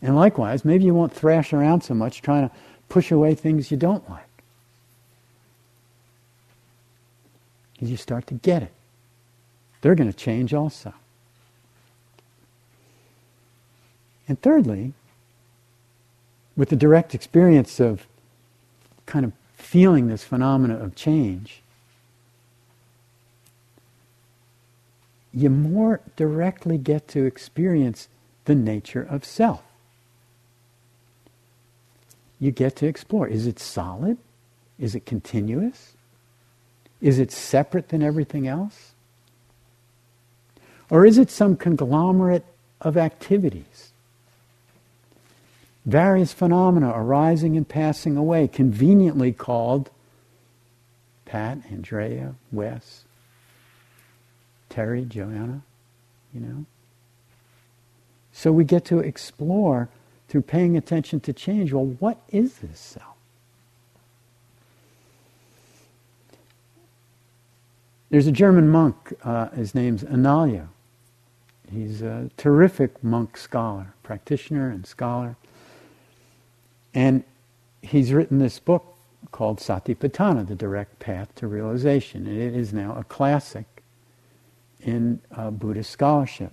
[0.00, 2.54] And likewise, maybe you won't thrash around so much trying to
[2.88, 4.24] push away things you don't like.
[7.74, 8.72] Because you start to get it.
[9.82, 10.94] They're going to change also.
[14.28, 14.94] And thirdly,
[16.56, 18.06] with the direct experience of
[19.04, 21.60] kind of feeling this phenomena of change,
[25.32, 28.08] you more directly get to experience
[28.44, 29.62] the nature of self.
[32.40, 33.28] You get to explore.
[33.28, 34.16] Is it solid?
[34.78, 35.94] Is it continuous?
[37.00, 38.92] Is it separate than everything else?
[40.90, 42.44] Or is it some conglomerate
[42.80, 43.92] of activities?
[45.84, 49.90] Various phenomena arising and passing away, conveniently called
[51.24, 53.04] Pat, Andrea, Wes,
[54.68, 55.62] Terry, Joanna,
[56.32, 56.64] you know.
[58.32, 59.88] So we get to explore
[60.28, 61.72] through paying attention to change.
[61.72, 63.16] Well, what is this self?
[68.10, 70.68] There's a German monk, uh, his name's Analayo.
[71.70, 75.36] He's a terrific monk scholar, practitioner and scholar.
[76.94, 77.24] And
[77.82, 78.96] he's written this book
[79.30, 82.26] called Satipatthana, The Direct Path to Realization.
[82.26, 83.77] And it is now a classic
[84.80, 86.52] in uh, Buddhist scholarship.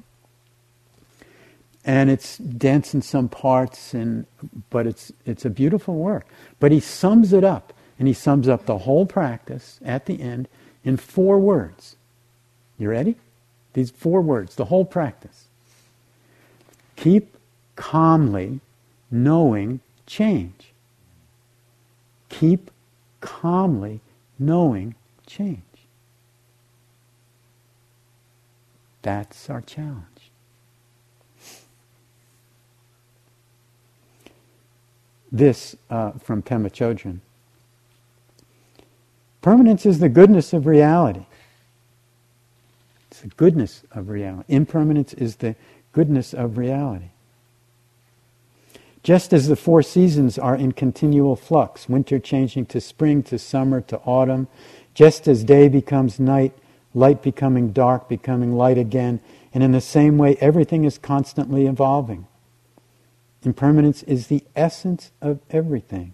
[1.83, 4.25] And it's dense in some parts, and,
[4.69, 6.25] but it's, it's a beautiful work.
[6.59, 10.47] But he sums it up, and he sums up the whole practice at the end
[10.83, 11.95] in four words.
[12.79, 13.15] You ready?
[13.73, 15.45] These four words, the whole practice.
[16.95, 17.35] Keep
[17.75, 18.61] calmly
[19.11, 20.71] knowing change.
[22.29, 22.71] Keep
[23.21, 24.01] calmly
[24.39, 24.95] knowing
[25.27, 25.61] change.
[29.05, 30.31] That's our challenge.
[35.31, 37.19] This uh, from Pema Chodron.
[39.43, 41.27] Permanence is the goodness of reality.
[43.11, 44.51] It's the goodness of reality.
[44.51, 45.55] Impermanence is the
[45.91, 47.09] goodness of reality.
[49.03, 53.81] Just as the four seasons are in continual flux, winter changing to spring, to summer,
[53.81, 54.47] to autumn,
[54.95, 56.57] just as day becomes night,
[56.95, 59.19] light becoming dark, becoming light again,
[59.53, 62.25] and in the same way, everything is constantly evolving.
[63.43, 66.13] Impermanence is the essence of everything.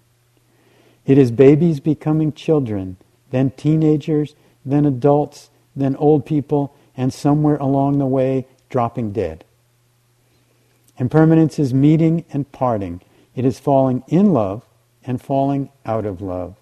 [1.06, 2.98] It is babies becoming children,
[3.30, 9.46] then teenagers, then adults, then old people, and somewhere along the way, dropping dead.
[10.98, 13.02] Impermanence is meeting and parting.
[13.36, 14.66] It is falling in love
[15.04, 16.58] and falling out of love.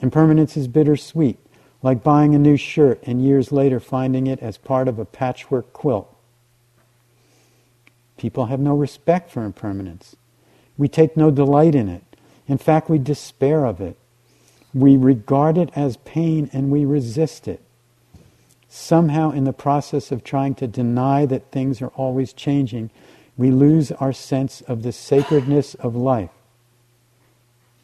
[0.00, 1.38] Impermanence is bittersweet,
[1.82, 5.72] like buying a new shirt and years later finding it as part of a patchwork
[5.72, 6.14] quilt.
[8.16, 10.14] People have no respect for impermanence.
[10.76, 12.04] We take no delight in it.
[12.46, 13.96] In fact, we despair of it.
[14.74, 17.62] We regard it as pain and we resist it
[18.70, 22.88] somehow in the process of trying to deny that things are always changing,
[23.36, 26.30] we lose our sense of the sacredness of life.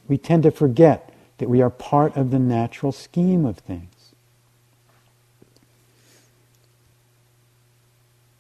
[0.07, 3.91] We tend to forget that we are part of the natural scheme of things.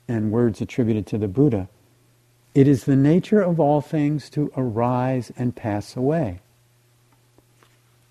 [0.09, 1.68] And words attributed to the Buddha
[2.57, 6.40] it is the nature of all things to arise and pass away.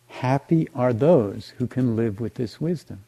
[0.06, 3.04] Happy are those who can live with this wisdom.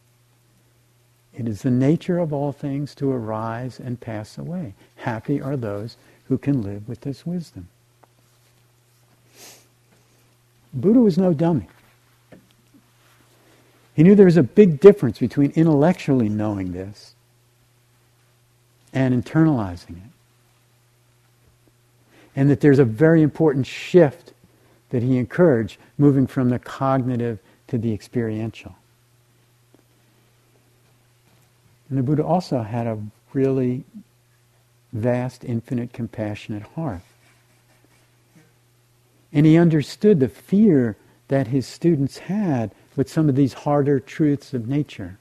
[1.35, 4.73] It is the nature of all things to arise and pass away.
[4.95, 5.95] Happy are those
[6.27, 7.67] who can live with this wisdom.
[10.73, 11.67] Buddha was no dummy.
[13.95, 17.15] He knew there was a big difference between intellectually knowing this
[18.93, 20.11] and internalizing it.
[22.35, 24.33] And that there's a very important shift
[24.89, 28.75] that he encouraged, moving from the cognitive to the experiential.
[31.89, 32.99] And the Buddha also had a
[33.33, 33.83] really
[34.93, 37.01] vast, infinite, compassionate heart.
[39.31, 40.95] And he understood the fear
[41.27, 45.17] that his students had with some of these harder truths of nature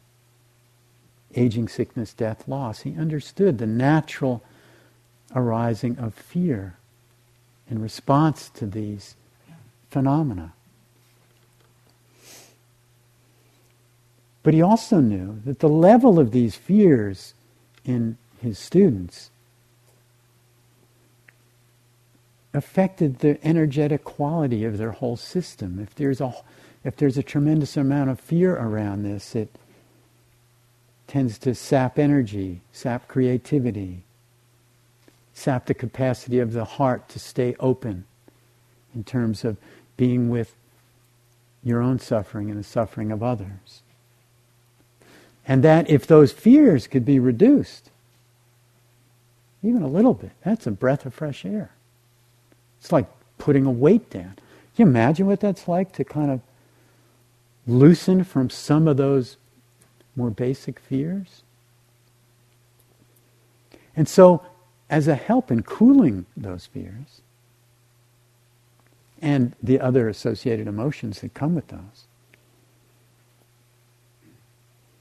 [1.34, 2.80] aging, sickness, death, loss.
[2.80, 4.42] He understood the natural
[5.34, 6.76] arising of fear
[7.70, 9.16] in response to these
[9.90, 10.52] phenomena.
[14.42, 17.34] But he also knew that the level of these fears
[17.84, 19.30] in his students
[22.56, 25.78] affected the energetic quality of their whole system.
[25.78, 26.32] If there's a,
[26.84, 29.50] if there's a tremendous amount of fear around this, it
[31.06, 34.04] tends to sap energy, sap creativity,
[35.34, 38.06] sap the capacity of the heart to stay open
[38.94, 39.58] in terms of
[39.98, 40.54] being with
[41.62, 43.82] your own suffering and the suffering of others.
[45.46, 47.90] And that if those fears could be reduced,
[49.62, 51.75] even a little bit, that's a breath of fresh air.
[52.86, 53.08] It's like
[53.38, 54.36] putting a weight down.
[54.76, 56.40] Can you imagine what that's like to kind of
[57.66, 59.38] loosen from some of those
[60.14, 61.42] more basic fears?
[63.96, 64.46] And so,
[64.88, 67.22] as a help in cooling those fears
[69.20, 72.06] and the other associated emotions that come with those,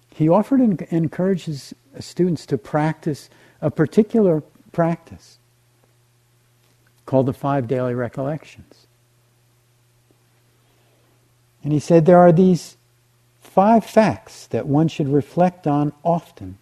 [0.10, 3.30] he offered and encouraged his students to practice
[3.62, 5.38] a particular practice
[7.06, 8.88] called the Five Daily Recollections.
[11.64, 12.78] And he said there are these
[13.42, 16.58] five facts that one should reflect on often,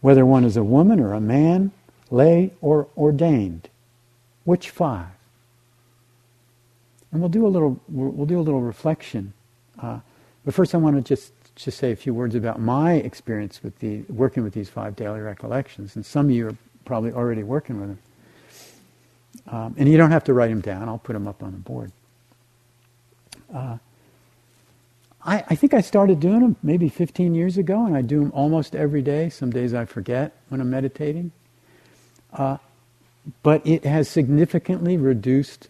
[0.00, 1.70] whether one is a woman or a man,
[2.10, 3.68] lay or ordained.
[4.44, 5.06] Which five?
[7.10, 9.32] And we'll do a little, we'll do a little reflection.
[9.80, 10.00] Uh,
[10.44, 13.78] but first, I want to just just say a few words about my experience with
[13.78, 15.94] the working with these five daily recollections.
[15.96, 17.98] And some of you are probably already working with them.
[19.46, 20.88] Um, and you don't have to write them down.
[20.88, 21.92] I'll put them up on the board.
[23.52, 23.78] Uh,
[25.24, 28.32] I, I, think I started doing them maybe 15 years ago, and I do them
[28.34, 29.30] almost every day.
[29.30, 31.32] Some days I forget when I'm meditating.
[32.32, 32.58] Uh,
[33.42, 35.68] but it has significantly reduced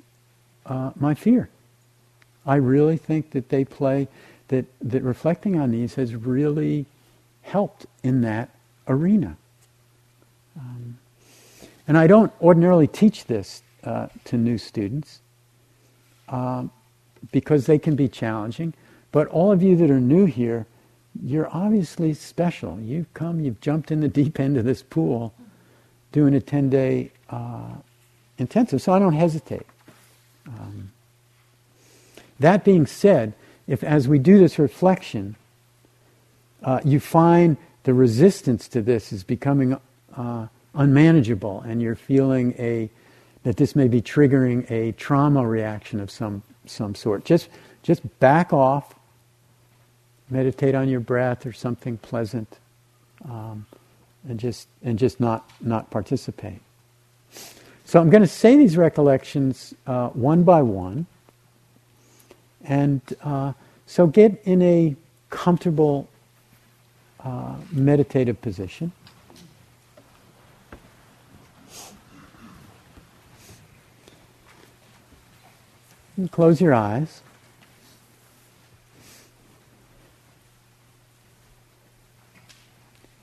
[0.67, 1.49] uh, my fear.
[2.47, 4.09] I really think that they play,
[4.49, 6.87] that, that reflecting on these has really
[7.43, 8.51] helped in that
[8.89, 9.37] arena.
[10.59, 10.99] Um,
[11.87, 15.21] and I don't ordinarily teach this uh, to new students
[16.29, 16.71] um,
[17.33, 18.75] because they can be challenging.
[19.13, 20.67] But all of you that are new here,
[21.23, 22.81] you're obviously special.
[22.81, 25.35] You've come, you've jumped in the deep end of this pool
[26.13, 27.75] doing a 10 day uh,
[28.39, 29.67] intensive, so I don't hesitate.
[30.47, 30.93] Um,
[32.41, 33.35] that being said,
[33.67, 35.37] if as we do this reflection,
[36.63, 39.79] uh, you find the resistance to this is becoming
[40.17, 42.91] uh, unmanageable and you're feeling a
[43.45, 47.25] that this may be triggering a trauma reaction of some some sort.
[47.25, 47.49] Just
[47.83, 48.95] just back off,
[50.31, 52.59] meditate on your breath or something pleasant,
[53.29, 53.67] um,
[54.29, 56.61] and just and just not not participate.
[57.85, 61.07] So I'm going to say these recollections uh, one by one,
[62.65, 63.53] and uh,
[63.87, 64.97] so get in a
[65.29, 66.09] comfortable
[67.23, 68.93] uh, meditative position.
[76.17, 77.23] And close your eyes.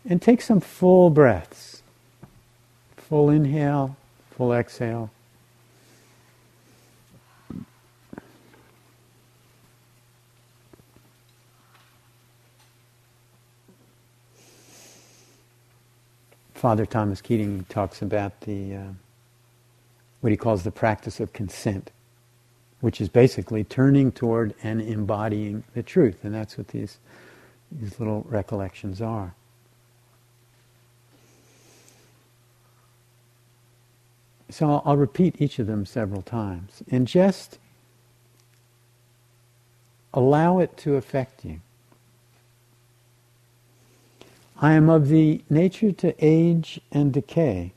[0.08, 1.84] And take some full breaths.
[2.98, 3.96] Full inhale,
[4.32, 5.10] full exhale.
[16.54, 18.84] Father Thomas Keating talks about the uh,
[20.20, 21.90] what he calls the practice of consent
[22.82, 26.24] which is basically turning toward and embodying the truth.
[26.24, 26.98] And that's what these,
[27.72, 29.34] these little recollections are.
[34.50, 36.84] So I'll, I'll repeat each of them several times.
[36.92, 37.58] And just
[40.14, 41.62] allow it to affect you.
[44.60, 47.74] I am of the nature to age and decay.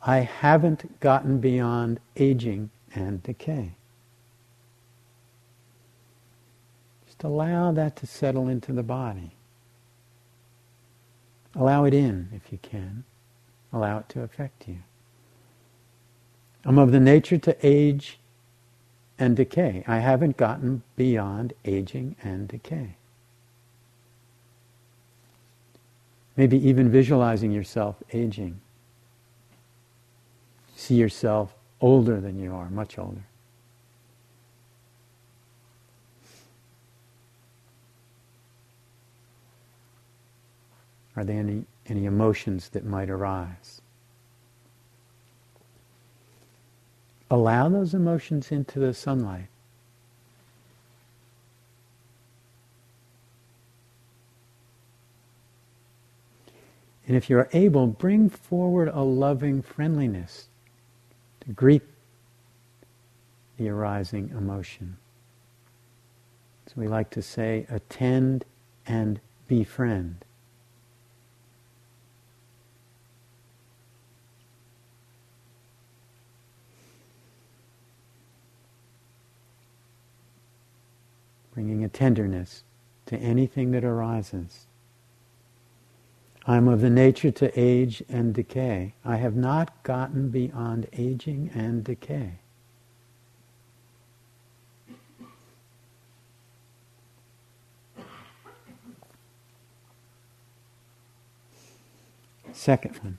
[0.00, 3.72] I haven't gotten beyond aging and decay.
[7.18, 9.32] Just allow that to settle into the body.
[11.56, 13.02] Allow it in if you can.
[13.72, 14.78] Allow it to affect you.
[16.64, 18.20] I'm of the nature to age
[19.18, 19.82] and decay.
[19.88, 22.94] I haven't gotten beyond aging and decay.
[26.36, 28.60] Maybe even visualizing yourself aging.
[30.76, 33.24] See yourself older than you are, much older.
[41.18, 43.82] Are there any, any emotions that might arise?
[47.28, 49.48] Allow those emotions into the sunlight.
[57.08, 60.46] And if you're able, bring forward a loving friendliness
[61.40, 61.82] to greet
[63.56, 64.98] the arising emotion.
[66.68, 68.44] So we like to say, attend
[68.86, 70.24] and befriend.
[81.58, 82.62] Bringing a tenderness
[83.06, 84.68] to anything that arises.
[86.46, 88.94] I am of the nature to age and decay.
[89.04, 92.34] I have not gotten beyond aging and decay.
[102.52, 103.18] Second one.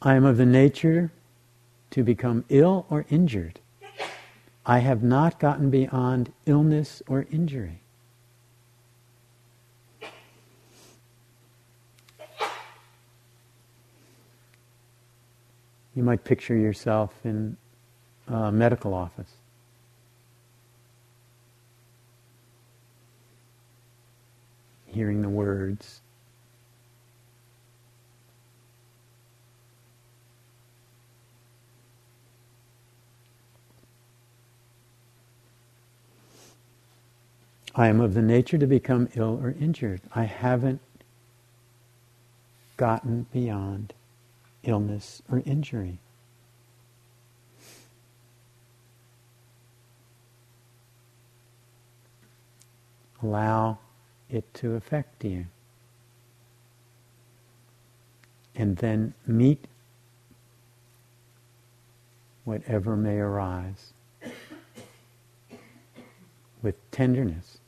[0.00, 1.10] I am of the nature
[1.90, 3.58] to become ill or injured.
[4.64, 7.80] I have not gotten beyond illness or injury.
[15.94, 17.56] You might picture yourself in
[18.28, 19.32] a medical office.
[24.86, 26.01] Hearing the words.
[37.74, 40.02] I am of the nature to become ill or injured.
[40.14, 40.80] I haven't
[42.76, 43.94] gotten beyond
[44.62, 45.98] illness or injury.
[53.22, 53.78] Allow
[54.28, 55.46] it to affect you.
[58.54, 59.66] And then meet
[62.44, 63.94] whatever may arise
[66.60, 67.61] with tenderness.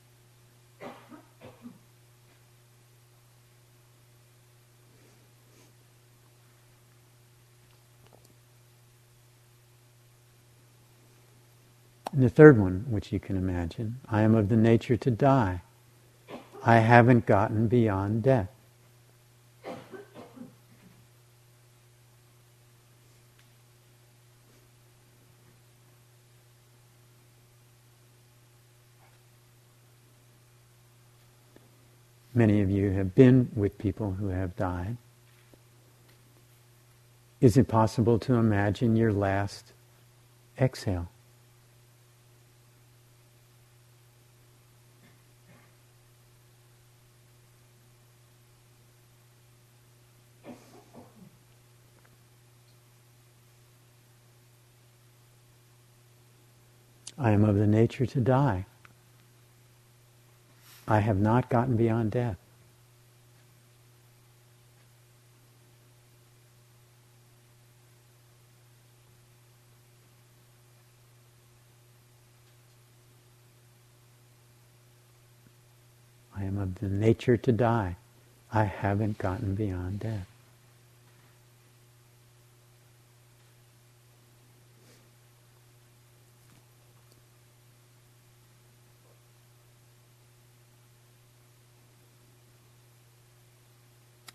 [12.14, 15.62] And the third one, which you can imagine, I am of the nature to die.
[16.64, 18.50] I haven't gotten beyond death.
[32.32, 34.98] Many of you have been with people who have died.
[37.40, 39.72] Is it possible to imagine your last
[40.60, 41.08] exhale?
[57.18, 58.66] I am of the nature to die.
[60.86, 62.36] I have not gotten beyond death.
[76.36, 77.96] I am of the nature to die.
[78.52, 80.26] I haven't gotten beyond death.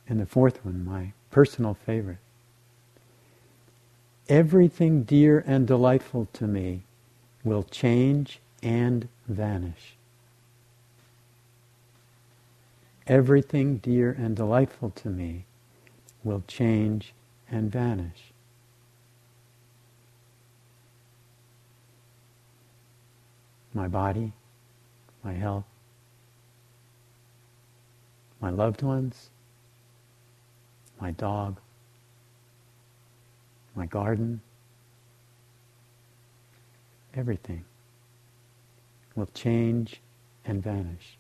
[0.09, 2.17] And the fourth one, my personal favorite.
[4.27, 6.81] Everything dear and delightful to me
[7.43, 9.95] will change and vanish.
[13.05, 15.45] Everything dear and delightful to me
[16.23, 17.13] will change
[17.49, 18.33] and vanish.
[23.73, 24.33] My body,
[25.23, 25.65] my health,
[28.41, 29.29] my loved ones,
[30.99, 31.59] my dog,
[33.75, 34.41] my garden,
[37.13, 37.63] everything
[39.15, 40.01] will change
[40.45, 41.17] and vanish.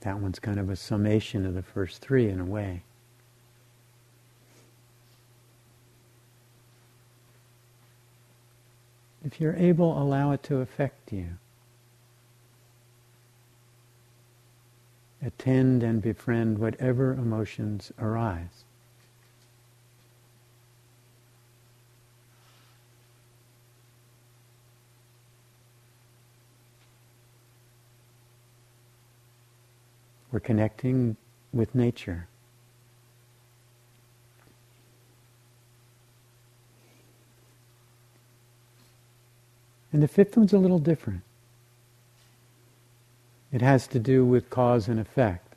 [0.00, 2.82] That one's kind of a summation of the first three in a way.
[9.24, 11.38] If you're able, allow it to affect you.
[15.24, 18.64] attend and befriend whatever emotions arise.
[30.30, 31.16] We're connecting
[31.52, 32.26] with nature.
[39.92, 41.22] And the fifth one's a little different.
[43.54, 45.54] It has to do with cause and effect.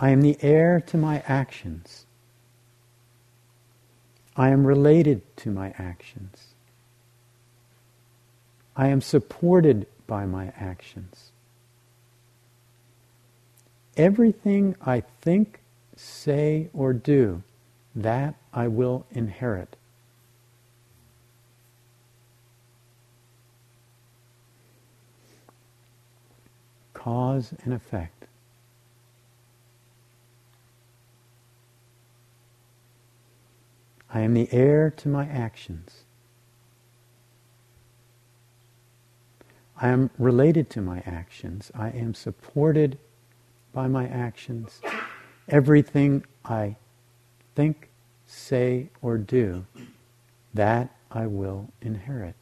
[0.00, 2.04] I am the heir to my actions.
[4.34, 6.48] I am related to my actions.
[8.74, 11.30] I am supported by my actions.
[13.96, 15.60] Everything I think,
[15.94, 17.44] say, or do,
[17.94, 19.76] that I will inherit.
[27.02, 28.26] Cause and effect.
[34.14, 36.04] I am the heir to my actions.
[39.76, 41.72] I am related to my actions.
[41.74, 42.98] I am supported
[43.72, 44.80] by my actions.
[45.48, 46.76] Everything I
[47.56, 47.88] think,
[48.26, 49.66] say, or do,
[50.54, 52.36] that I will inherit.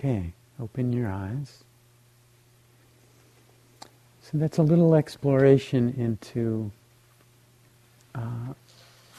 [0.00, 1.62] Okay, open your eyes.
[4.22, 6.70] So that's a little exploration into
[8.14, 8.54] uh,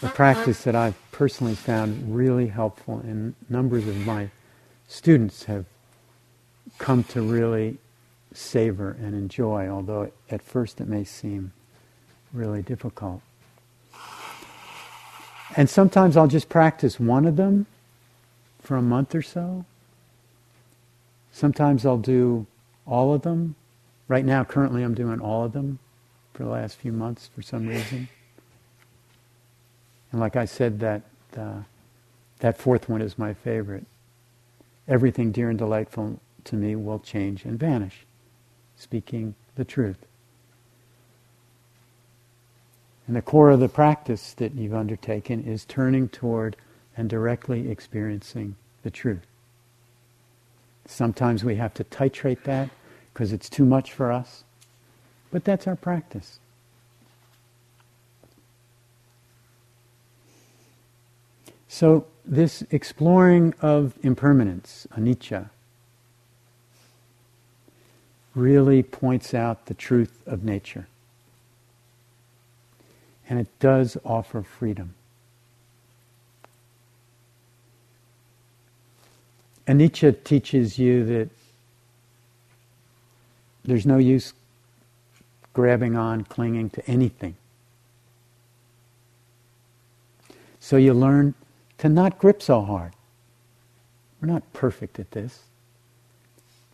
[0.01, 4.32] a practice that I've personally found really helpful, and numbers of my
[4.88, 5.65] students have
[6.79, 7.77] come to really
[8.34, 11.51] savor and enjoy, although at first it may seem
[12.34, 13.21] really difficult.
[15.55, 17.67] And sometimes I'll just practice one of them
[18.63, 19.65] for a month or so,
[21.32, 22.45] Sometimes I'll do
[22.86, 23.55] all of them.
[24.07, 25.79] Right now, currently, I'm doing all of them
[26.34, 28.09] for the last few months for some reason.
[30.11, 31.03] And like I said, that
[31.38, 31.61] uh,
[32.39, 33.86] that fourth one is my favorite.
[34.88, 38.05] Everything dear and delightful to me will change and vanish,
[38.75, 40.05] speaking the truth.
[43.07, 46.57] And the core of the practice that you've undertaken is turning toward
[46.97, 49.30] and directly experiencing the truth.
[50.86, 52.69] Sometimes we have to titrate that
[53.13, 54.43] because it's too much for us.
[55.32, 56.39] But that's our practice.
[61.67, 65.49] So, this exploring of impermanence, anicca,
[68.36, 70.88] really points out the truth of nature.
[73.27, 74.95] And it does offer freedom.
[79.72, 81.30] Anicca teaches you that
[83.63, 84.34] there's no use
[85.53, 87.36] grabbing on, clinging to anything.
[90.59, 91.36] So you learn
[91.78, 92.93] to not grip so hard.
[94.19, 95.43] We're not perfect at this.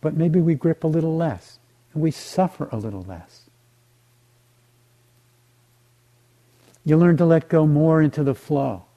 [0.00, 1.60] But maybe we grip a little less
[1.94, 3.48] and we suffer a little less.
[6.84, 8.87] You learn to let go more into the flow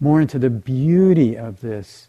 [0.00, 2.08] more into the beauty of this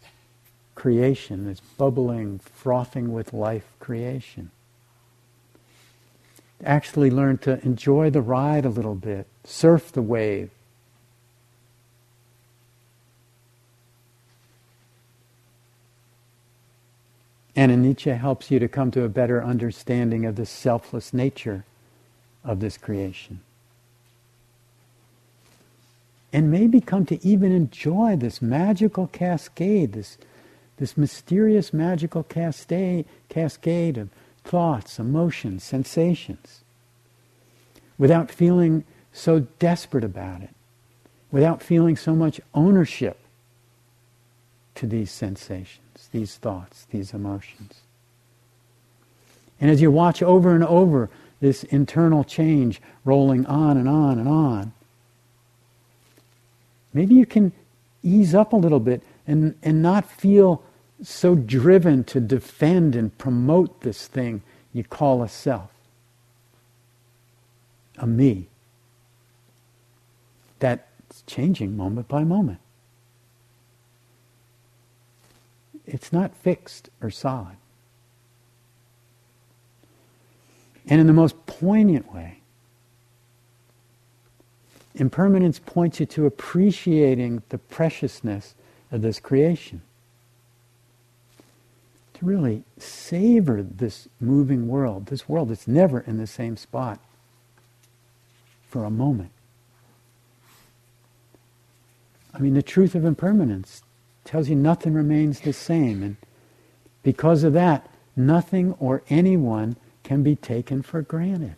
[0.74, 4.50] creation, this bubbling, frothing with life creation.
[6.64, 10.50] Actually learn to enjoy the ride a little bit, surf the wave.
[17.56, 21.64] And anicca helps you to come to a better understanding of the selfless nature
[22.44, 23.40] of this creation
[26.32, 30.18] and maybe come to even enjoy this magical cascade, this,
[30.76, 34.10] this mysterious magical cascade, cascade of
[34.44, 36.62] thoughts, emotions, sensations,
[37.96, 40.50] without feeling so desperate about it,
[41.30, 43.18] without feeling so much ownership
[44.74, 47.80] to these sensations, these thoughts, these emotions.
[49.60, 51.10] And as you watch over and over
[51.40, 54.72] this internal change rolling on and on and on,
[56.92, 57.52] Maybe you can
[58.02, 60.62] ease up a little bit and, and not feel
[61.02, 65.70] so driven to defend and promote this thing you call a self,
[67.98, 68.48] a me.
[70.58, 72.58] That's changing moment by moment.
[75.86, 77.56] It's not fixed or solid.
[80.86, 82.37] And in the most poignant way,
[84.98, 88.54] Impermanence points you to appreciating the preciousness
[88.92, 89.82] of this creation.
[92.18, 96.98] to really savor this moving world, this world that's never in the same spot
[98.68, 99.30] for a moment.
[102.34, 103.82] I mean, the truth of impermanence
[104.24, 106.02] tells you nothing remains the same.
[106.02, 106.16] And
[107.02, 111.56] because of that, nothing or anyone can be taken for granted.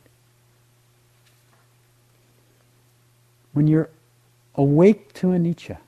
[3.52, 3.90] When you're
[4.54, 5.78] awake to anicca,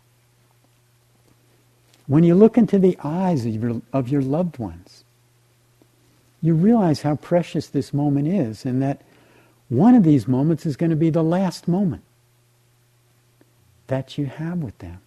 [2.06, 5.04] when you look into the eyes of your, of your loved ones,
[6.40, 9.02] you realize how precious this moment is and that
[9.68, 12.02] one of these moments is going to be the last moment
[13.86, 15.00] that you have with them.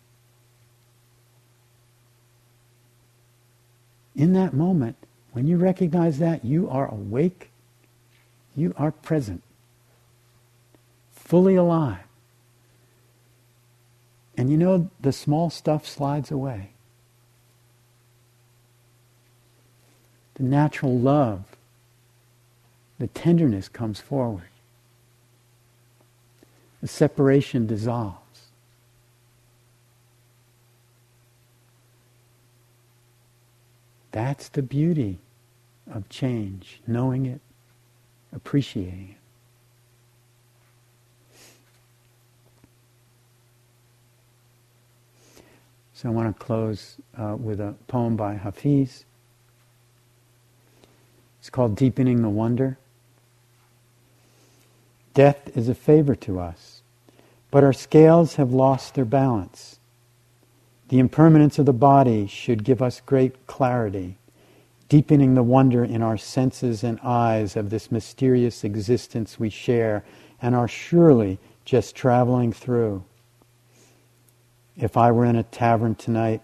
[4.16, 4.96] In that moment,
[5.34, 7.50] when you recognize that, you are awake,
[8.56, 9.44] you are present,
[11.14, 12.00] fully alive.
[14.38, 16.72] And you know, the small stuff slides away.
[20.36, 21.46] The natural love,
[23.00, 24.50] the tenderness comes forward.
[26.82, 28.20] The separation dissolves.
[34.12, 35.20] That's the beauty
[35.92, 37.42] of change, knowing it,
[38.34, 39.25] appreciating it.
[45.96, 49.06] So I want to close uh, with a poem by Hafiz.
[51.40, 52.78] It's called Deepening the Wonder.
[55.14, 56.82] Death is a favor to us,
[57.50, 59.80] but our scales have lost their balance.
[60.90, 64.18] The impermanence of the body should give us great clarity,
[64.90, 70.04] deepening the wonder in our senses and eyes of this mysterious existence we share
[70.42, 73.02] and are surely just traveling through.
[74.78, 76.42] If I were in a tavern tonight,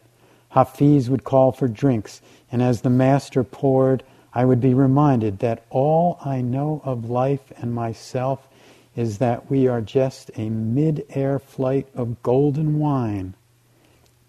[0.50, 2.22] Hafiz would call for drinks,
[2.52, 4.04] and as the master poured,
[4.34, 8.48] I would be reminded that all I know of life and myself
[8.96, 13.34] is that we are just a mid-air flight of golden wine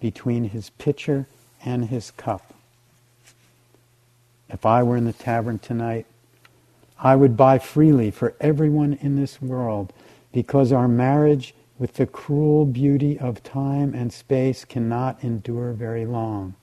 [0.00, 1.26] between his pitcher
[1.64, 2.54] and his cup.
[4.48, 6.06] If I were in the tavern tonight,
[6.98, 9.92] I would buy freely for everyone in this world
[10.32, 16.54] because our marriage with the cruel beauty of time and space cannot endure very long.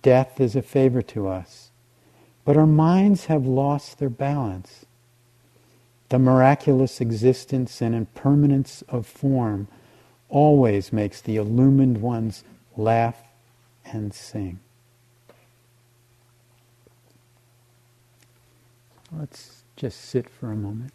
[0.00, 1.72] Death is a favor to us,
[2.44, 4.86] but our minds have lost their balance.
[6.08, 9.66] The miraculous existence and impermanence of form
[10.28, 12.44] always makes the illumined ones
[12.76, 13.16] laugh
[13.84, 14.60] and sing.
[19.10, 20.92] Let's just sit for a moment.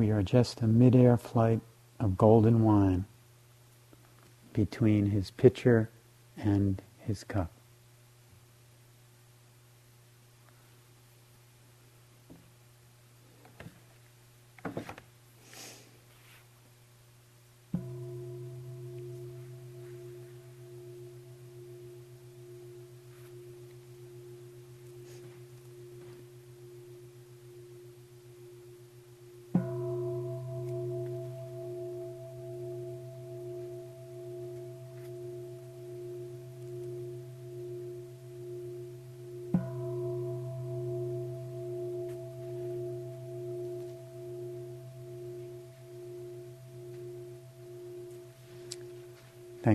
[0.00, 1.60] We are just a mid-air flight
[1.98, 3.04] of golden wine
[4.54, 5.90] between his pitcher
[6.38, 7.50] and his cup.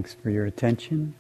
[0.06, 1.16] Thanks for your attention.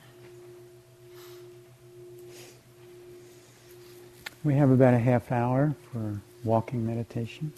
[4.44, 7.52] We have about a half hour for walking meditation.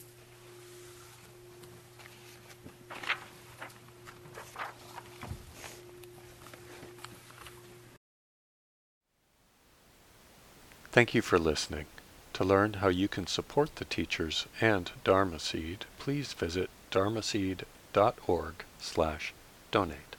[10.93, 11.87] Thank you for listening.
[12.35, 19.33] To learn how you can support the teachers and Dharma Seed, please visit dharmaseed.org slash
[19.71, 20.16] donate.